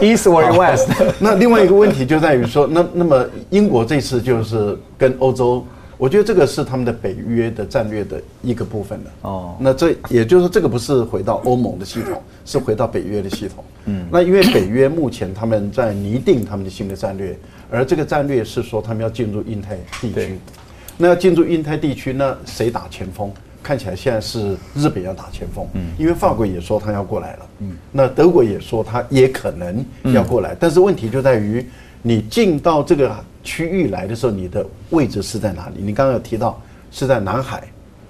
[0.00, 0.88] East or West？
[1.20, 5.64] 那另外一个问题就在于说，那那么英国这次就是跟欧洲，
[5.96, 9.10] 我觉得这个是他们的北约的战略的一个部分了。
[9.22, 13.64] 哦哦，那这也就是说，这个不是回到欧盟的系统，是回到北约的系统。
[13.86, 17.38] 嗯，那因为北约目前他们在拟定他们的新的战略，
[17.70, 20.38] 而这个战略是说他们要进入印太地对区。
[20.96, 23.32] 那要进入印太地区，那谁打前锋？
[23.62, 29.82] 看起来现在是日本要打前锋，嗯，因为法国也说他要过来了，嗯，那德国也说他也可能
[30.12, 31.66] 要过来，但是问题就在于
[32.02, 35.74] 你进到这个区域来的时候，你的位置是在哪里？
[35.78, 37.62] 你刚刚有提到是在南海，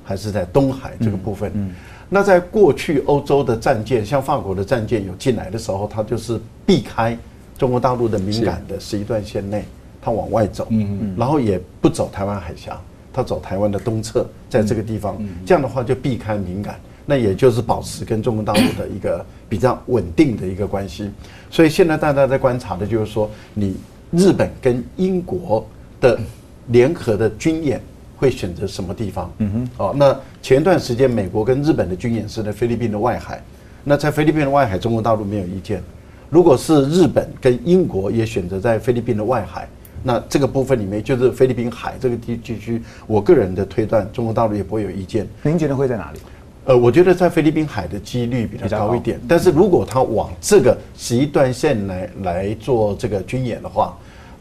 [0.02, 1.74] 还是在东海这个部分。
[2.08, 7.18] 那在过去欧洲的战舰，像法国的战舰有进来的时候，它就是避开
[7.58, 9.64] 中国大陆的敏感的十一段线内，
[10.00, 10.68] 它往外走，
[11.16, 12.78] 然后也不走台湾海峡，
[13.12, 21.10] 它走台湾的东侧，在这个地方，这样的话就避开敏感，那也就是保持跟中国大陆的一个比较稳定的一个关系。
[21.50, 23.76] 所以现在大家在观察的就是说，你
[24.16, 25.66] 日本跟英国
[26.00, 26.18] 的
[26.68, 27.80] 联合的军演。
[28.16, 29.30] 会选择什么地方？
[29.38, 33.42] 嗯哼，哦，那前段时间美国跟日本的军演是在菲律宾的外海，
[33.82, 35.82] 那在菲律宾的外海，中国大陆没有意见。
[36.30, 39.68] 如果是日本跟英国也选择在菲律宾的外海，
[40.02, 45.26] 那这个部分里面就是菲律宾海这个地地区，我个人的推断，中国大陆也不会有意见。
[45.42, 46.20] 您觉得会在哪里？
[46.66, 53.94] 呃，我觉得在菲律宾海的几率比较高一点，但是如果他往这个十一段线来来做这个军演的话。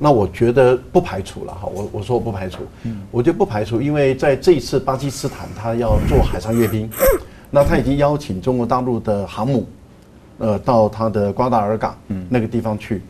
[0.03, 2.57] 那我觉得不排除了哈，我我说我不排除，
[3.09, 6.89] 我觉得不排除，因为在这一次巴基斯坦他要做海上阅兵，
[7.49, 9.65] 那他已经邀请中国大陆的航母，
[10.39, 11.95] 呃，到他的瓜达尔港
[12.27, 13.01] 那个地方去，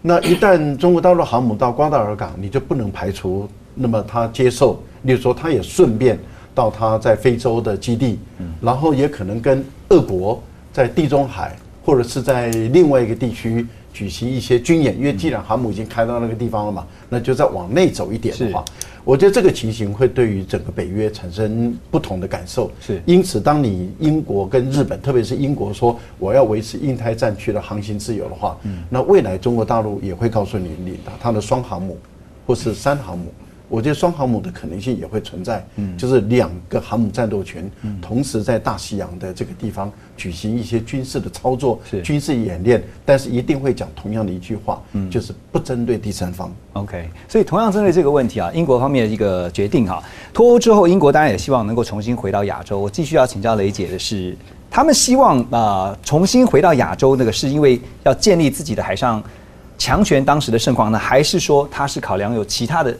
[0.00, 6.18] 那一旦中国大陆航母到瓜达尔港，你就不能排除，那么他接受，例如说他也顺便
[6.54, 8.18] 到他在非洲的基地，
[8.62, 10.42] 然后也可能跟俄国
[10.72, 13.66] 在地中海或者是在另外一个地区。
[13.92, 18.64] 举行一些军演，因为既然航母已经开到那个地方了嘛，那就再往内走一点的话，
[19.04, 22.70] 我觉得这个情形会对于整个北约产生不同的感受。
[22.80, 31.98] 是，因此，当你英国跟日本，特别是英国说我要维持印太战区的航行自由的话，嗯那未来中国大陆也会告诉你，你它的双航母
[32.46, 33.32] 或是三航母。
[33.68, 46.50] 我觉得双航母的可能性也会存在，嗯，就是两个航母战斗群同时在大西洋的这个地方举行一些军事的操作、军事演练，但是一定会讲同样的一句话，嗯，就是不针对第三方。
[46.72, 50.02] OK，所以同样针对这个问题啊，英国方面的一个决定哈，
[50.32, 52.78] 脱欧之后，英国当然也希望能够重新回到亚洲。
[52.78, 54.34] 我继续要请教雷姐的是，
[54.70, 59.22] 他们希望啊重新回到亚洲，那个是因为要建立自己的海上
[59.76, 62.96] 强权当时的盛况呢，还是说他是考量有其他的？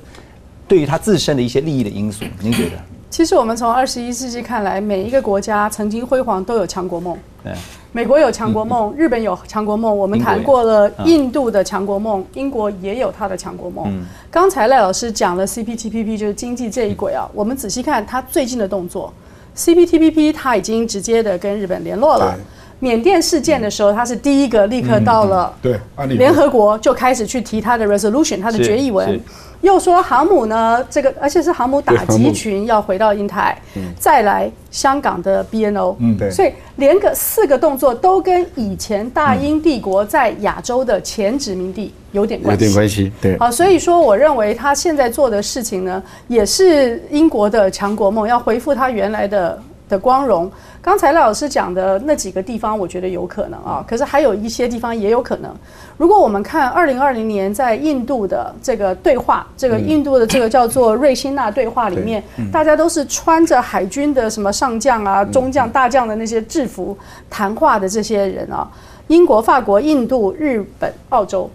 [0.69, 2.77] 对于他自身的一些利益的因素，您觉得？
[3.11, 7.17] 其实我们从二十一世纪看来，每一个国家曾经辉煌都有强国梦。
[7.43, 7.53] 对，
[7.91, 9.97] 美国有强国梦，日本有强国梦。
[9.97, 14.05] 我们谈过了印度的强国梦，英国也有它的强国梦。
[14.31, 17.27] 刚才赖老师讲了 CPTPP，就是经济这一轨啊。
[17.33, 19.11] 我们仔细看他最近的动作
[19.57, 22.37] ，CPTPP 他已经直接的跟日本联络了。
[22.81, 29.21] 缅甸事件的时候，他是第一个立刻到了对联合国就开始去提他的 resolution，他的决议文。
[29.61, 33.61] 又说航母呢，这个而且是航母打击群要回到英台，
[33.99, 43.37] 再来香港的 BNO，嗯，对，所以连个四个动作都跟以前大英帝国在亚洲的前殖民地有点关系，有点关系，对。
[43.39, 50.49] 好，所以说我认为他现在做的事情呢，也是英国的强国梦，要恢复他原来的的光荣。
[50.89, 55.55] 刚才赖老师讲的那几个地方，我觉得有可能啊，可是还有一些地方也有可能。
[55.99, 66.97] 如果我们看二零二零年在印度的这个对话，这个印度的这个叫做瑞辛纳对话里面，大家都是穿着海军的什么上将啊、中将、大将的那些制服
[67.29, 68.67] 谈话的这些人啊，
[69.09, 71.51] 英国、法国、印度、日本、澳洲。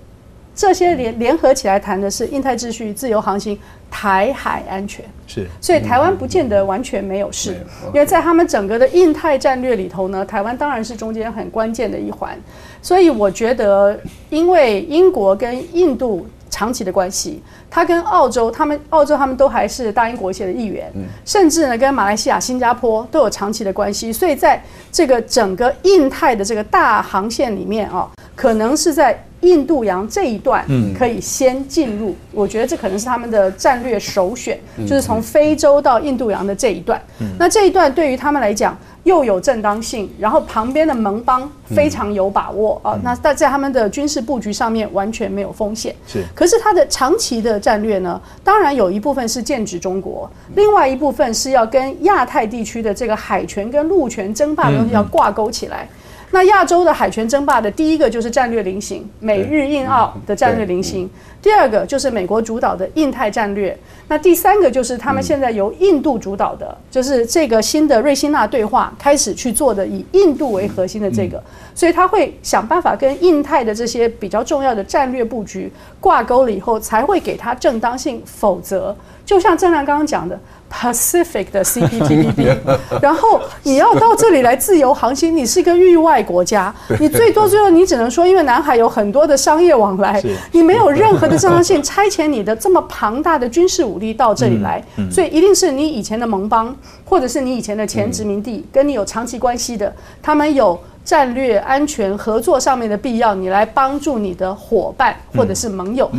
[0.56, 3.58] 这些联联合起来谈的是印太秩序、自由航行、
[3.89, 5.04] 台海安全。
[5.26, 7.56] 是，所以台湾不见得完全没有事，
[7.88, 12.38] 因为在他们整个的印太战略里头呢，台湾当然是中间很关键的一环。
[12.82, 13.99] 所以我觉得，
[14.30, 17.41] 因为英国跟印度长期的关系，
[17.74, 29.26] 他跟澳洲，他们澳洲他们都还是大英国协的一员，嗯甚至呢跟马来西亚、新加坡都有长期的关系，所以在这个整个印太的这个大航线里面啊，可能是在。
[29.43, 30.65] 印度洋这一段
[30.97, 34.57] 可以先进入，我觉得这可能是他们的战略首选，
[34.88, 37.01] 就是从非洲到印度洋的这一段。
[37.38, 42.97] 那这一段对于他们来讲又有正当性，然后旁边的盟邦非常有把握啊。
[43.03, 45.93] 那在在他们的军事布局上面完全没有风险。
[46.07, 48.22] 是，可是它的长期的战略呢？
[48.43, 55.88] 当然有一部分是剑指中国，另外一部分是要跟亚太地区的这个海权跟陆权争霸的东西要挂钩起来。
[56.32, 61.07] 那亚洲的海权争霸的第一个就是战略菱形，美日印澳的战略菱形。
[61.43, 63.78] 第二个就是美国主导的印太战略。
[64.07, 71.41] 那第三个就是他们现在由印度主导的，就是这个新的瑞辛纳对话开始去做的，以印度为核心的这个。
[71.76, 78.21] 所以他会想办法跟印太的这些比较重要的战略布局挂钩了以后，才会给他正当性。
[78.26, 78.95] 否则。
[79.26, 80.38] 就像郑亮刚刚讲的。
[80.74, 82.57] Pacific 的 CPTPP，
[82.99, 90.19] 然后你要到这里来自由航行，你是一个域外国家，你最多最后你只能说，因为南海有很多的商业往来，
[90.51, 99.93] 你没有任何的正当性差遣你的这么庞大的军事武力到这里来，所以一定是你以前的盟邦，或者是你以前的前殖民地，跟你有长期关系的，
[100.24, 106.10] 他们有战略安全合作上面的必要，你来帮助你的伙伴或者是盟友。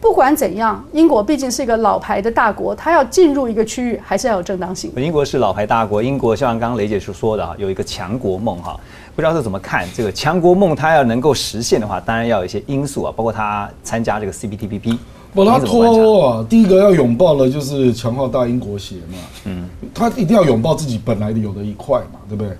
[0.00, 4.92] 不管怎样，英国毕竟是一个老牌的大国，它要进入一个区域，还是要有正当性。
[4.96, 8.78] 英国是老牌大国，英国像刚刚雷姐所说的啊，有一个强国梦哈，
[9.16, 14.98] 不知道是怎么看这个强国梦，它要能够实现的话，当然要有一些因素啊，包括它参加这个 CPTPP。
[15.32, 22.52] 不，他脱欧啊，第一个要拥抱的就是强化大英国协嘛，嗯，他一定要拥抱自己本来有的一块嘛，对不对？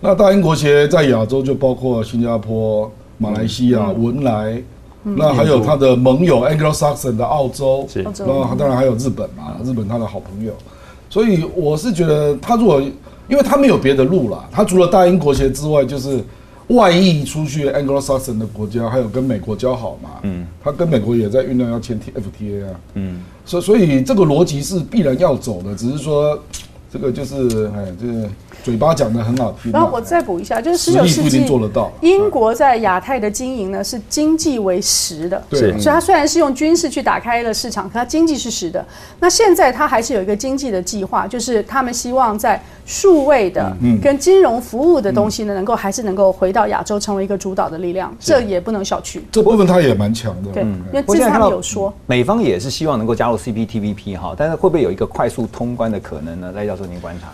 [0.00, 4.62] 那大英国协在亚洲就包括新加坡、马来西亚、文莱。
[5.02, 10.52] 那还有他的盟友 Anglo-Saxon 的澳洲，那当然还有日本嘛，日本他的好朋友，
[11.08, 12.82] 所以我是觉得他如果，
[13.28, 16.22] 因为他没有别的路了，他除了大英国协之外，就是
[16.66, 26.38] 外溢出去 Anglo-Saxon 的国家，还有跟美国交好嘛，嗯，他跟美国也在酝酿要签 TFTA 啊，嗯，所所以这个逻辑是必然要走的，只是说
[26.92, 28.28] 这个就是哎，这个。
[28.62, 31.90] 嘴巴讲的很好听，然后我再补一下，就是十九世纪做得到。
[32.00, 38.84] 英国在亚太的经营呢是经济为实的，对，所以它虽然是用军事去打开了市场，可它经济是实的。
[39.20, 49.20] 那现在它还是有一个经济的计划，就是他们希望在数位的跟金融服务的东西呢，能够还是能够回到亚洲成为一个主导的力量，这也不能小觑。
[49.32, 56.52] 这部分它也蛮强的，对，因为之前他们有说，美方也是希望能够加入 CPTPP 哈，但是会不会有一个快速通关的可能呢？
[56.54, 57.28] 赖教授，您观察？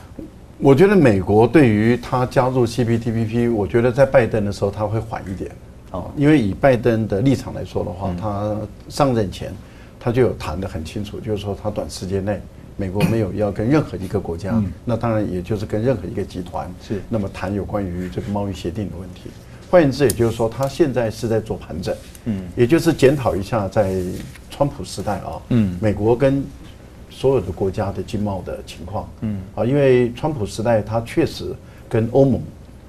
[0.65, 5.51] 我觉得美国对于他加入 CPTPP，我觉得在拜登的时候他会缓一点。
[5.91, 8.57] 哦，因为以拜登的立场来说的话，他
[8.89, 9.53] 上任前
[10.01, 12.41] 他就有谈得很清楚，就是说他短时间内
[12.79, 17.03] 美国没有要跟任何一个国家，那当然也就是跟任何一个集团是。
[17.11, 19.29] 那么谈有关于这个贸易协定的问题。
[19.71, 21.95] 换言之，也就是说他现在是在做盘整，
[22.25, 23.93] 嗯，也就是检讨一下在
[24.49, 26.43] 川普时代啊，嗯，美国跟。
[27.17, 31.55] 所有的国家的经贸的情况，嗯啊，因为川普时代他确实
[31.89, 32.41] 跟欧盟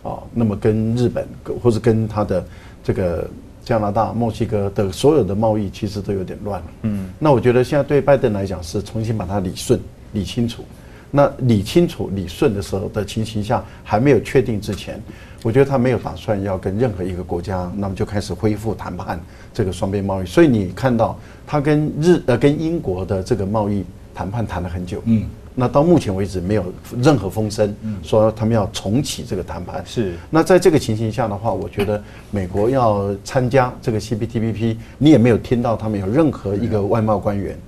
[0.01, 1.27] 啊，那么跟日本
[1.61, 2.43] 或者跟他的
[2.83, 3.29] 这个
[3.63, 9.79] 加拿大、墨西哥的所有的贸易其实都有点乱了，嗯，那我觉得现在对拜登来讲是重新把它理顺、
[10.13, 10.65] 理清楚。
[11.11, 14.99] 那理清楚、理顺的时候的情形下还没有确定之前，
[15.43, 19.17] 我觉得他没有打算要跟任何一个国家，那么就开始恢复谈判
[19.53, 20.25] 这个双边贸易。
[20.25, 21.17] 所以你看到
[21.47, 23.85] 他跟日呃跟英国的这个贸易。
[24.15, 26.63] 谈判谈了很久，嗯，那到目前为止没有
[27.03, 29.83] 任何风声说他们要重启这个谈判。
[29.85, 32.01] 是，那在这个情形下的话，我觉得
[32.31, 37.59] 美国要参加这个 CPTPP，你也没有听到他们有任何一个外贸官员，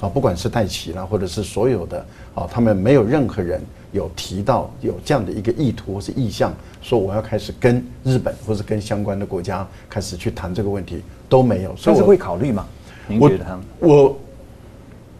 [0.00, 3.62] 啊，不管是戴奇啦，或者是所有的啊，他们没有任何人
[3.92, 11.76] 有提到有这样的一个意图或是意向，说我要开始跟日本或是跟相关的国家开始去谈这个问题都没有。
[11.76, 12.66] 所以会考虑吗？
[13.06, 13.60] 您觉得？
[13.78, 14.16] 我。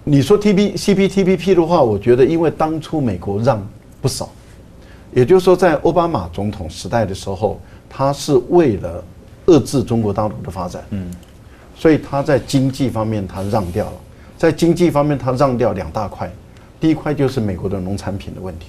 [0.09, 3.61] 你说 T B C P T P P 的话，我觉得因为当初美国让
[4.01, 4.31] 不少，
[5.13, 9.03] 也就是说在奥巴马总统时代的时候，他是为了
[9.47, 11.11] 遏制中国大陆的发展，嗯，
[11.75, 13.93] 所以他在经济方面他让掉了，
[14.39, 16.31] 在经济方面他让掉两大块，
[16.79, 18.67] 第一块就是美国的农产品的问题，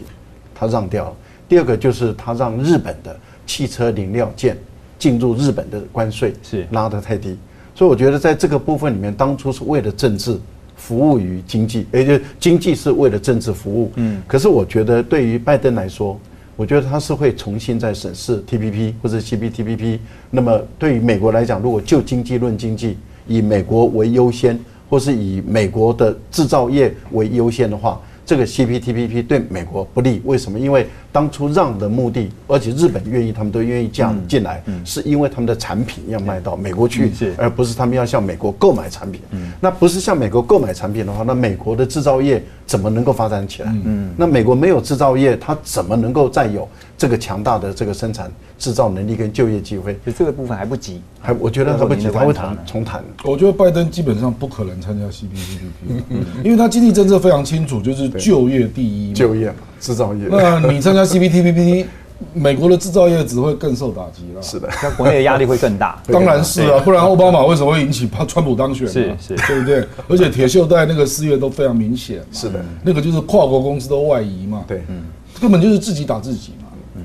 [0.56, 1.14] 他让掉了，
[1.48, 3.16] 第二个就是他让日本的
[3.46, 4.58] 汽车零料件
[4.98, 6.66] 进入日本的关税是。
[6.72, 7.38] 拉得太低，
[7.76, 10.36] 所以我觉得在这个部分里面，当初是为了政治。
[10.78, 13.92] 服务于经济，也就经济是为了政治服务。
[13.96, 16.18] 嗯，可是我觉得对于拜登来说，
[16.56, 20.00] 我觉得他是会重新再审视 TPP 或者 CPTPP。
[20.32, 22.96] 那么对于美国来讲，如果就经济论经济，
[23.28, 24.58] 以美国为优先，
[24.90, 28.00] 或是以美国的制造业为优先的话。
[28.26, 30.60] 这个 CPTPP 对美国不利，为什么？
[30.60, 30.86] 因为
[31.18, 39.20] 当初让的目的，而且日本愿意，他们都愿意这样进来，是因为他们的产品要卖到美国去，而不是他们要向美国购买产品。
[39.60, 43.76] 那不是向美国购买产品的话，那美国的制造业怎么能够发展起来？
[44.16, 48.32] 那美国没有制造业，它怎么能够再有这个强大的这个生产？
[48.60, 53.04] 制造能力跟就业机会，就这个部分还不急，还我觉得还不急，他会谈重谈。
[53.24, 60.28] 我觉得拜登基本上不可能参加 CPTPP，因为他经济政策非常清楚，就是就业第一，就业嘛，制造业。
[60.30, 61.86] 那你参加 CPTPP，
[62.34, 64.42] 美国的制造业只会更受打击了。
[64.42, 66.02] 是的，那国内的压力会更大。
[66.12, 68.88] 当然是啊，不然奥巴马为什么会引起怕川普当选？
[68.88, 69.88] 是是，对不对？
[70.10, 72.20] 而且铁锈带那个失业都非常明显。
[72.32, 74.64] 是的，那个就是跨国公司都外移嘛。
[74.68, 75.04] 对，嗯，
[75.42, 76.64] 根本就是自己打自己嘛。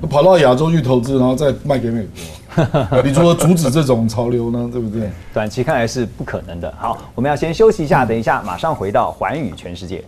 [0.09, 2.05] 跑到亚洲去投资，然后再卖给美
[2.55, 4.67] 国，你如何阻止这种潮流呢？
[4.69, 5.09] 对不对？
[5.33, 6.73] 短期看来是不可能的。
[6.77, 10.03] 好，我们要先休息一下，等一下马上回到环宇全世界。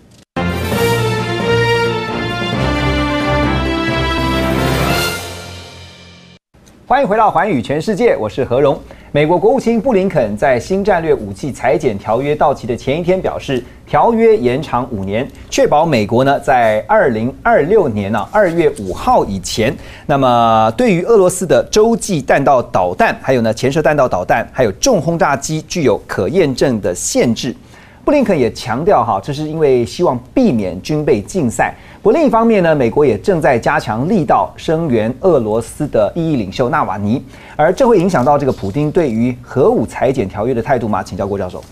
[6.87, 8.79] 欢迎回到环宇全世界，我是何荣。
[9.11, 19.75] 美国国务卿布林肯在新战略武器裁减条约到期的前一天表示，条约延长五年，确保美国呢在二零二六年呢二月五号以前，
[20.05, 27.55] 那么对于俄罗斯的洲际弹道导弹，还有呢潜射弹道导弹，还有重轰炸机具有可验证的限制。
[28.03, 31.73] 布林肯也强调，哈，这是因为希望避免军备竞赛。
[32.05, 37.19] 不过另一方面呢，美国也正在加强力道声援俄罗斯的异议领袖纳瓦尼，
[37.55, 41.01] 而这会影响到这个普京对于核武裁减条约的态度吗？
[41.01, 41.63] 请教郭教授。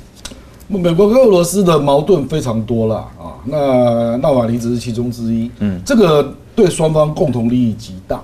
[0.68, 5.52] 美国跟俄罗斯的矛盾非常多了啊，那纳瓦尼只是其中之一。
[5.60, 8.20] 嗯，这个对双方共同利益极大，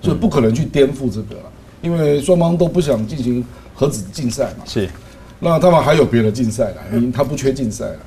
[0.00, 1.42] 所以不可能去颠覆这个了，
[1.82, 4.64] 因为双方都不想进行核子竞赛嘛。
[4.64, 4.88] 是。
[5.44, 7.98] 那他们还有别的竞赛了， 因他不缺竞赛了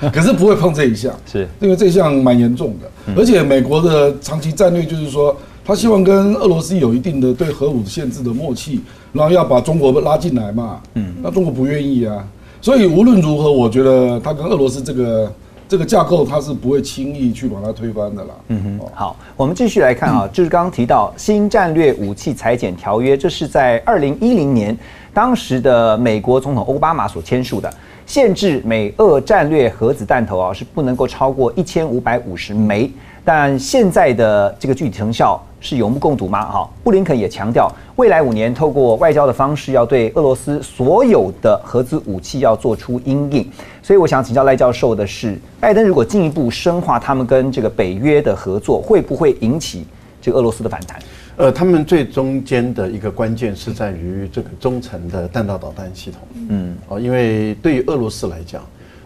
[0.00, 1.46] 啊， 可是不会碰这一项，是。
[1.60, 8.80] 因为这一项蛮严重的，而且美国的长期战略就是说，他希望跟俄罗斯有一定的对核武限制的默契，
[9.12, 12.24] 然后要把中国拉进来嘛，嗯，那中国不愿意啊，
[12.60, 15.32] 所以无论如何，我觉得他跟俄罗斯这个。
[15.68, 18.28] 这个架构它是不会轻易去把它推翻的啦。
[18.48, 24.76] 嗯哼，好，我们继续来看啊，就是刚刚提到新战略武器裁减条约，这是在二零一零年
[25.14, 27.72] 当时的美国总统奥巴马所签署的，
[28.06, 32.90] 限制美俄战略核子弹头啊是不能够超过一千五百五十枚。
[33.24, 36.44] 但现在的这个具体成效是有目共睹吗？
[36.44, 43.48] 哈，布林肯也强调，未来五年透过外交的方式，要对俄罗斯所有的核子武器要做出阴影。
[43.80, 49.86] 所以我想请教赖教授的是，拜登如果进一步深化他们跟这个北约的合作，会不会引起
[50.20, 50.98] 这个俄罗斯的反弹？
[51.36, 56.20] 呃，他们最中间的一个关键是在于这个中程的弹道导弹系统。
[56.50, 58.62] 嗯，哦，因为对于俄罗斯来讲，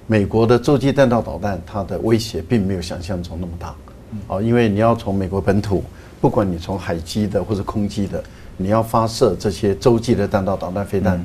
[0.06, 3.74] 美国的洲际弹道导弹它的威胁并没有想象中那么大。
[4.26, 5.84] 哦，因为你要从美国本土，
[6.20, 8.22] 不管你从海基的或者空基的，
[8.56, 11.24] 你要发射这些洲际的弹道导弹飞弹，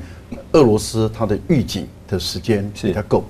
[0.52, 3.24] 俄罗斯它的预警的时间比较够。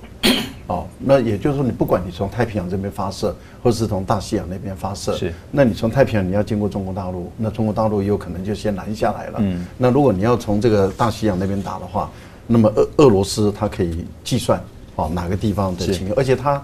[0.73, 9.39] 哦，那也就是说，你不管你从太平洋这边发射，或者是从大西洋那边发射，是，那你从太平洋你要经过中国大陆，那中国大陆也有可能就先拦下来了。
[9.39, 12.09] 嗯，那如果你要从这个大西洋那边打的话，
[12.47, 14.61] 那么俄俄罗斯它可以计算
[14.95, 16.61] 哦哪个地方的情况，而且它。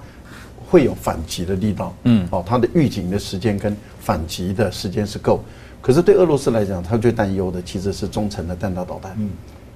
[0.71, 5.43] 会有反击的力道，嗯，哦，它的预警的时间跟反击的时间是够，
[5.81, 9.31] 可是对俄罗斯来讲，它最担忧的其实是中程的弹道导弹，嗯，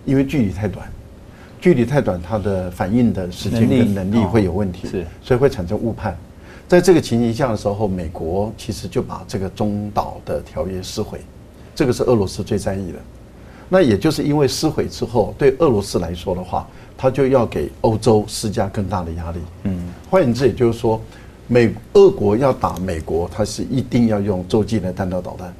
[0.05, 0.87] 因为距离太短，
[1.63, 6.13] 距离太短，它的反应的时间跟能力会有问题，是，所以会产生误判。
[6.67, 11.21] 在这个情形下的时候，美国其实就把这个中导的条约撕毁，
[11.73, 12.99] 这个是俄罗斯最在意的。
[13.69, 16.67] 那也就是因为撕毁之后，对俄罗斯来说的话。
[16.95, 19.39] 它就要给欧洲施加更大的压力。
[19.63, 19.77] 嗯，
[20.09, 21.01] 换言之，也就是说，
[21.47, 25.53] 美俄国要打美国，它是一定要用洲际的弹道导弹。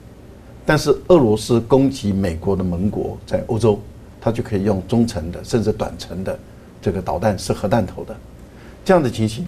[0.64, 3.78] 但是俄罗斯攻击美国的盟国在欧洲，
[4.24, 6.40] 他就可以用中程的甚至短程的
[6.82, 8.16] 这个导弹，是核弹头的。
[8.86, 9.46] 这样的情形，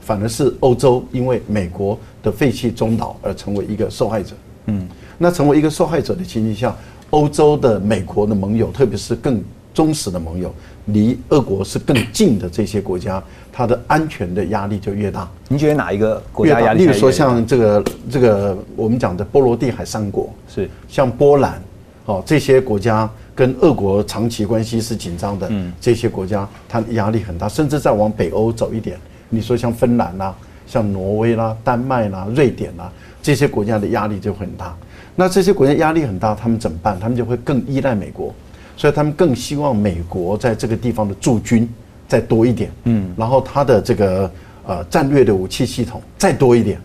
[0.00, 4.34] 反而是欧洲因为美国的废弃中导而成为一个受害者。
[4.66, 4.88] 嗯，
[5.18, 6.74] 那成为一个受害者的情形下，
[7.10, 9.42] 欧洲的美国的盟友，特别是更
[9.74, 10.50] 忠实的盟友。
[10.86, 15.28] 离俄国是更近的这些国家，它的安全的压力就越大。
[15.48, 16.86] 您觉得哪一个国家压力？
[16.86, 21.60] 例如说像这个这个我们讲的波罗的海三国，是像波兰，
[22.06, 28.98] 哦这些国家跟俄国长期关系是紧张的，嗯，这些国家它压力很大，甚至再往北欧走一点，
[29.28, 30.34] 你说像芬兰啦、
[30.66, 32.90] 像挪威啦、丹麦啦、瑞典啦，
[33.22, 34.74] 这些国家的压力就很大。
[35.14, 36.98] 那这些国家压力很大，他们怎么办？
[36.98, 38.34] 他们就会更依赖美国。
[38.78, 41.66] 所以他们更希望美国在这个地方的驻军
[42.06, 44.30] 再多一点，嗯，然后他的这个
[44.66, 46.78] 呃战略的武器系统再多一点。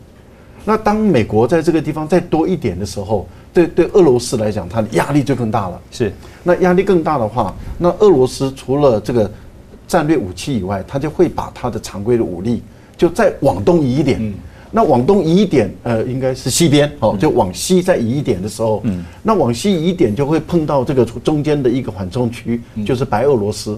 [0.64, 5.82] 那当美国在这个地方再多一点的时候，对对俄罗斯来讲，它的压力就更大了。
[5.92, 9.30] 是，那压力更大的话，那俄罗斯除了这个
[9.88, 12.64] 战略武器以外，它就会把它的常规的武力
[12.96, 14.34] 就再往东移一点。
[14.74, 23.78] 那往东移一点，呃，应该是西边哦，就往西再移一点的时候，嗯，那往西移一点就会碰到这个中间的一个缓冲区，就是白俄罗斯。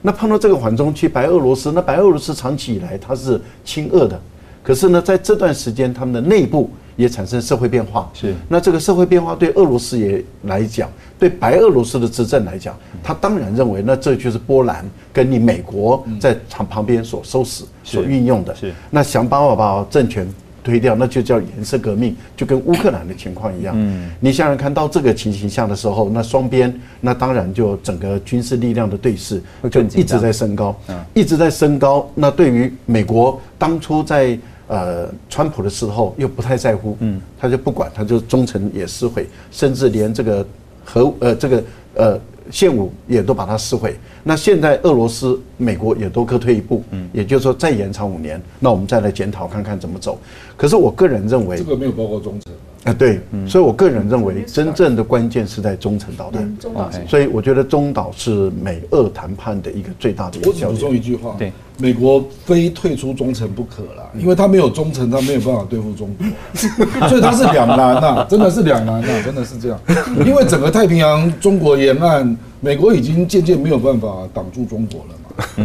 [0.00, 4.18] 那碰到这个缓冲区，白俄罗斯，那白俄罗斯长期以来它是亲俄的，
[4.62, 8.10] 可是呢，在这段时间他们的内部也产生社会变化。
[8.14, 10.88] 是，那这个社会变化对俄罗斯也来讲，
[11.18, 17.64] 对白俄罗斯的执政来讲，他当然认为那这就是波兰跟你美国在旁旁边所收拾。
[17.82, 20.24] 所运用的，是那想办法把政权
[20.62, 23.74] 推掉，那就叫颜色革命，就跟乌克兰的情况一样。
[23.76, 30.76] 嗯，你想想看到这个情形下的时候，那双边那当然就整个军事力量的对峙就一直在升高，
[31.14, 32.08] 一直在升高。
[32.14, 34.38] 那对于美国当初在
[34.70, 40.46] 呃川普的时候又不太在乎，嗯，他就不管，他就忠诚也撕毁，甚至连这个
[40.84, 41.64] 核呃这个
[41.94, 42.20] 呃
[42.50, 43.96] 现武也都把它撕毁。
[44.22, 50.16] 那现在俄罗斯、美国也都各退一步，嗯，也就是说再延长五年，那我们再来检讨看看怎么走。
[50.56, 52.52] 可是我个人认为，这个没有包括忠诚。
[52.79, 56.56] 啊，对，所以我个人认为，真正的关键是在中程导弹。
[56.58, 60.38] 中导所以我觉得中导是美俄谈判的一个最大的。
[60.46, 66.26] 我补充一句话，对，美国非退出中程不可了，因为他没有中程，他没有办法对付中国，
[67.08, 69.78] 所以他是两难呐，真的是两难呐，真的是这样。
[70.24, 75.14] 因为整个太平洋中国沿岸，美国已经渐渐没有办法挡住中国了。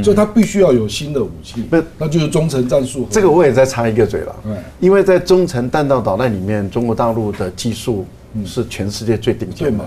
[0.03, 3.07] 所以它必须要有新的武器，不，那就是中程战术。
[3.09, 4.35] 这个我也在插一个嘴了，
[4.79, 8.05] 因为在中程弹道导弹里面，中国大陆的技术
[8.45, 9.85] 是全世界最顶尖的。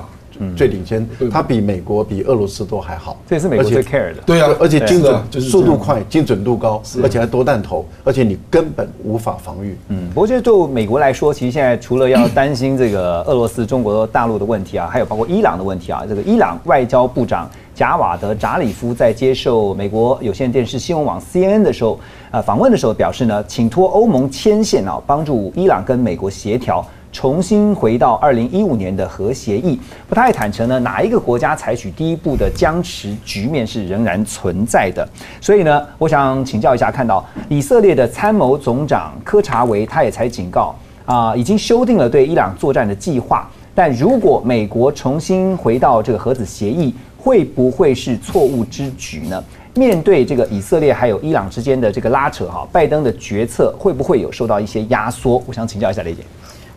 [0.56, 4.22] 最领先，它比美国、比俄罗斯都还好，这也是美国最 care 的。
[4.24, 9.76] 对啊，而且精准、速度快、精准度高，而且还多弹头，而且你根本无法防御。
[9.88, 16.04] 嗯，不过就就美国来说，其实现在除了要担心这个俄罗斯、中国大陆的问题啊，还有包括伊朗的问题啊。
[16.08, 21.96] 这个伊朗外交部长贾瓦德扎里夫在接受美国有线电视新闻网 CNN 的时候，
[22.32, 26.84] 呃，访问的时候表示呢，请托欧盟牵线啊，帮助伊朗跟美国协调。
[27.12, 29.78] 重新回到二零一五年的核协议，
[30.08, 35.08] 不太坦诚呢，哪一个国家采取第一步的僵持局面是仍然存在的。
[35.40, 40.74] 所以呢，我想请教一下，看到以色列的参谋总长科查维，他也才警告
[41.06, 43.48] 啊，已经修订了对伊朗作战的计划。
[43.72, 49.44] 但如果美国重新回到这个核子协议，会不会是错误之举呢？
[49.74, 55.42] 面对这个以色列还有伊朗之间的这个拉扯，哈，拜登的决策会不会有受到一些压缩？
[55.46, 56.22] 我想请教一下雷姐。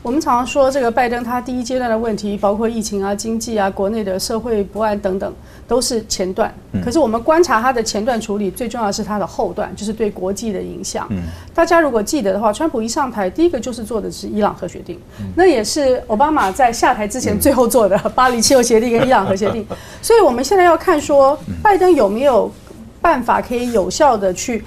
[0.03, 5.32] 我们常常说，这个拜登他第一阶段的问题，包括疫情啊、经济啊、国内的社会不安等等，
[5.68, 6.52] 都是前段。
[6.84, 11.07] 可是我们观察他的前段处理，最重要的是他的后段，就是对国际的影响。
[11.53, 14.99] 大家如果记得的话，川普一上台，第一个就是做的是伊朗核协定，
[15.36, 19.64] 那也是奥巴马在下台之前最后做的巴黎气候协定跟伊朗核协定。
[20.02, 22.52] 所以我们现在要看说，拜登有没有
[22.99, 24.64] 办法可以有效的去。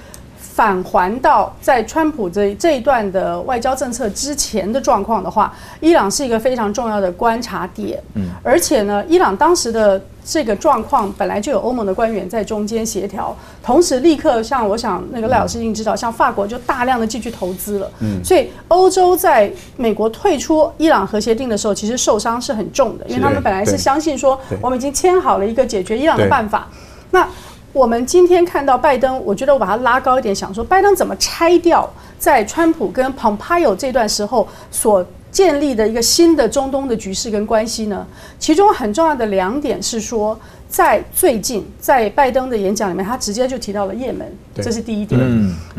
[0.55, 8.01] 返还到在川普这这一段的外交政策之前的状况的话，伊朗是一个非常重要的观察点。
[8.14, 17.90] 嗯，而且呢，伊朗当时的这个状况本来就有欧盟的官员在中间协调，同时立刻像我想那个赖老师已经知道，像法国就大量的继续投资了。
[17.98, 26.68] 嗯，所以欧洲在美国退出伊朗核协定的时候，其实受伤是很重的，因为他们本来是相信说我们已经签好了一个解决伊朗的办法。
[27.10, 27.26] 那
[27.74, 31.86] 我们今天看到拜登，我觉得我把它拉高一点，想说拜登怎么拆掉
[32.18, 38.06] 在川普跟 Pompeo 这段时候所建立的一个新的中东的局势跟关系呢？
[38.38, 40.38] 其中很重要的两点是说，
[40.68, 45.20] 在最近在拜登的演讲里面，他直接就提到了也门，这是第一点。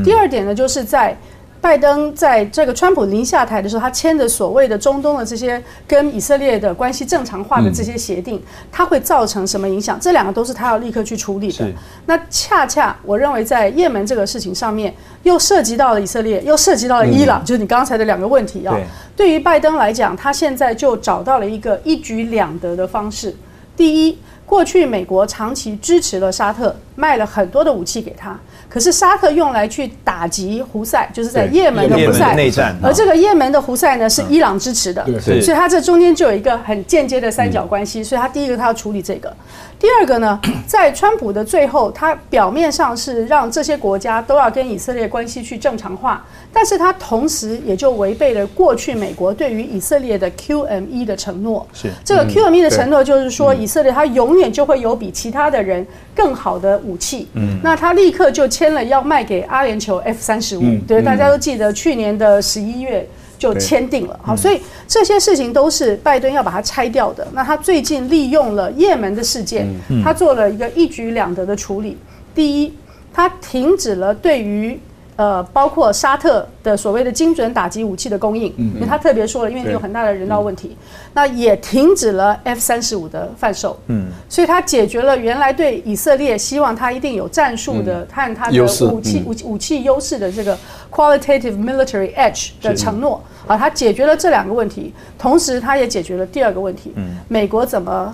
[0.03, 1.17] 第二点呢，就是在。
[1.65, 8.39] 拜登在这个川普临下台的时候，他签的所谓的中东的这些跟以色列的关系正常化的这些协定，
[8.71, 9.99] 它会造成什么影响？
[9.99, 11.67] 这两个都是他要立刻去处理的。
[12.05, 14.93] 那恰恰我认为在也门这个事情上面，
[15.23, 18.77] 又涉及到了以色列，又涉及到了伊朗，就是你刚才的两个问题啊。
[19.15, 23.35] 对于拜登来讲，他现在就找到了一个一举两得的方式。
[23.75, 28.39] 第一，过去美国长期支持了沙特，卖了很多的武器给他。
[28.69, 32.35] 可是沙特用来去打击胡塞，就是在也门的胡塞。
[32.35, 38.03] 内战，而这个也门的胡塞呢是伊朗支持的，所以它这中间就有一个很间接的三角关系。
[38.03, 39.33] 所以他第一个他要处理这个，
[39.79, 51.65] 第二个呢， 在川普的最后，他表面上是让这些国家都要跟以色列关系去正常化，但是他同时也就违背了过去美国对于以色列的 QME 的承诺。
[51.73, 51.89] 是。
[52.03, 55.85] 这个 QME 的承诺就是说，以色列他永远就会有比其他的人
[56.15, 57.27] 更好的武器。
[57.33, 58.75] 嗯，那他立刻就签。
[58.75, 63.07] 了要卖给阿联酋 F 三十五，对，大家都记得去年的十一月
[63.37, 67.25] 就签订了，好，所以这些事情都是拜登要把它拆掉的。
[67.31, 69.65] 那他最近利用了也门的事件，
[70.03, 71.97] 他做了一个一举两得的处理。
[72.33, 72.73] 第一，
[73.13, 74.77] 他停止了对于。
[75.15, 80.75] 呃，包括沙特的所谓的精准打击武器的供应，因为他特别说了，因为你有很大的人道问题，
[81.13, 90.57] 那也停止了 F 三十五的贩售，嗯，所以他解决了原来对以色列希望他一定有战术的和他的武器武武器优势的这个
[90.91, 93.21] qualitative military edge 的承诺。
[93.47, 96.91] 啊，他解决了这两个问题，同时他也解决了第二个问题，
[97.27, 98.11] 美国怎么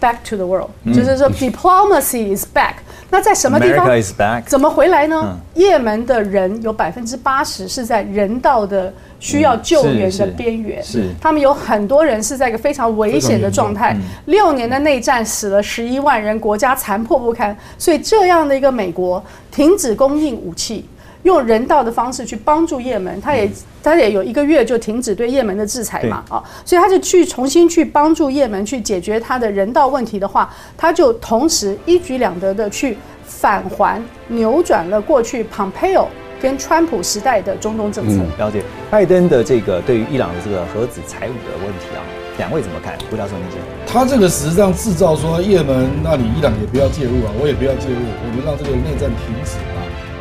[0.00, 2.74] back to the world，、就是说 diplomacy is back。
[3.10, 5.22] 那在什么地方 America is back 怎么回来呢？
[5.24, 13.96] 嗯也门的人有百分之八十是在人道的需要救援的边缘，是他们有很多人是在一个非常危险的状态。
[14.26, 17.56] 六年的内战死了十一万人，国家残破不堪。
[17.76, 19.20] 所以这样的一个美国
[19.50, 20.88] 停止供应武器，
[21.24, 23.50] 用人道的方式去帮助也门，他也
[23.82, 36.06] 他也有一个月就停止对也门的制裁嘛，啊，所以他就去重新去帮助也门去解决他的人道问题的话，他就同时一举两得的去返还扭转了过去 Pompeo
[36.40, 38.22] 跟川普时代的中东政策。
[38.38, 42.00] 了解拜登的这个对于伊朗的这个核子财务的问题啊，
[42.38, 42.96] 两位怎么看？
[43.10, 43.60] 胡教授您先。
[43.86, 49.67] 他这个实际上制造说也门，那里伊朗也不要介入啊，我也不要介入，我们让这个内战停止啊。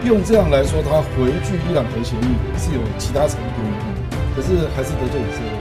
[0.07, 3.59] 用这样来说，他回拒伊朗核协议是有其他程度，
[4.33, 5.51] 可是还是得罪以色列。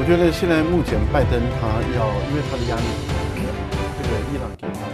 [0.00, 2.88] 我觉得现在目前拜登他要，因为他的压力，
[3.36, 4.93] 这个伊朗给他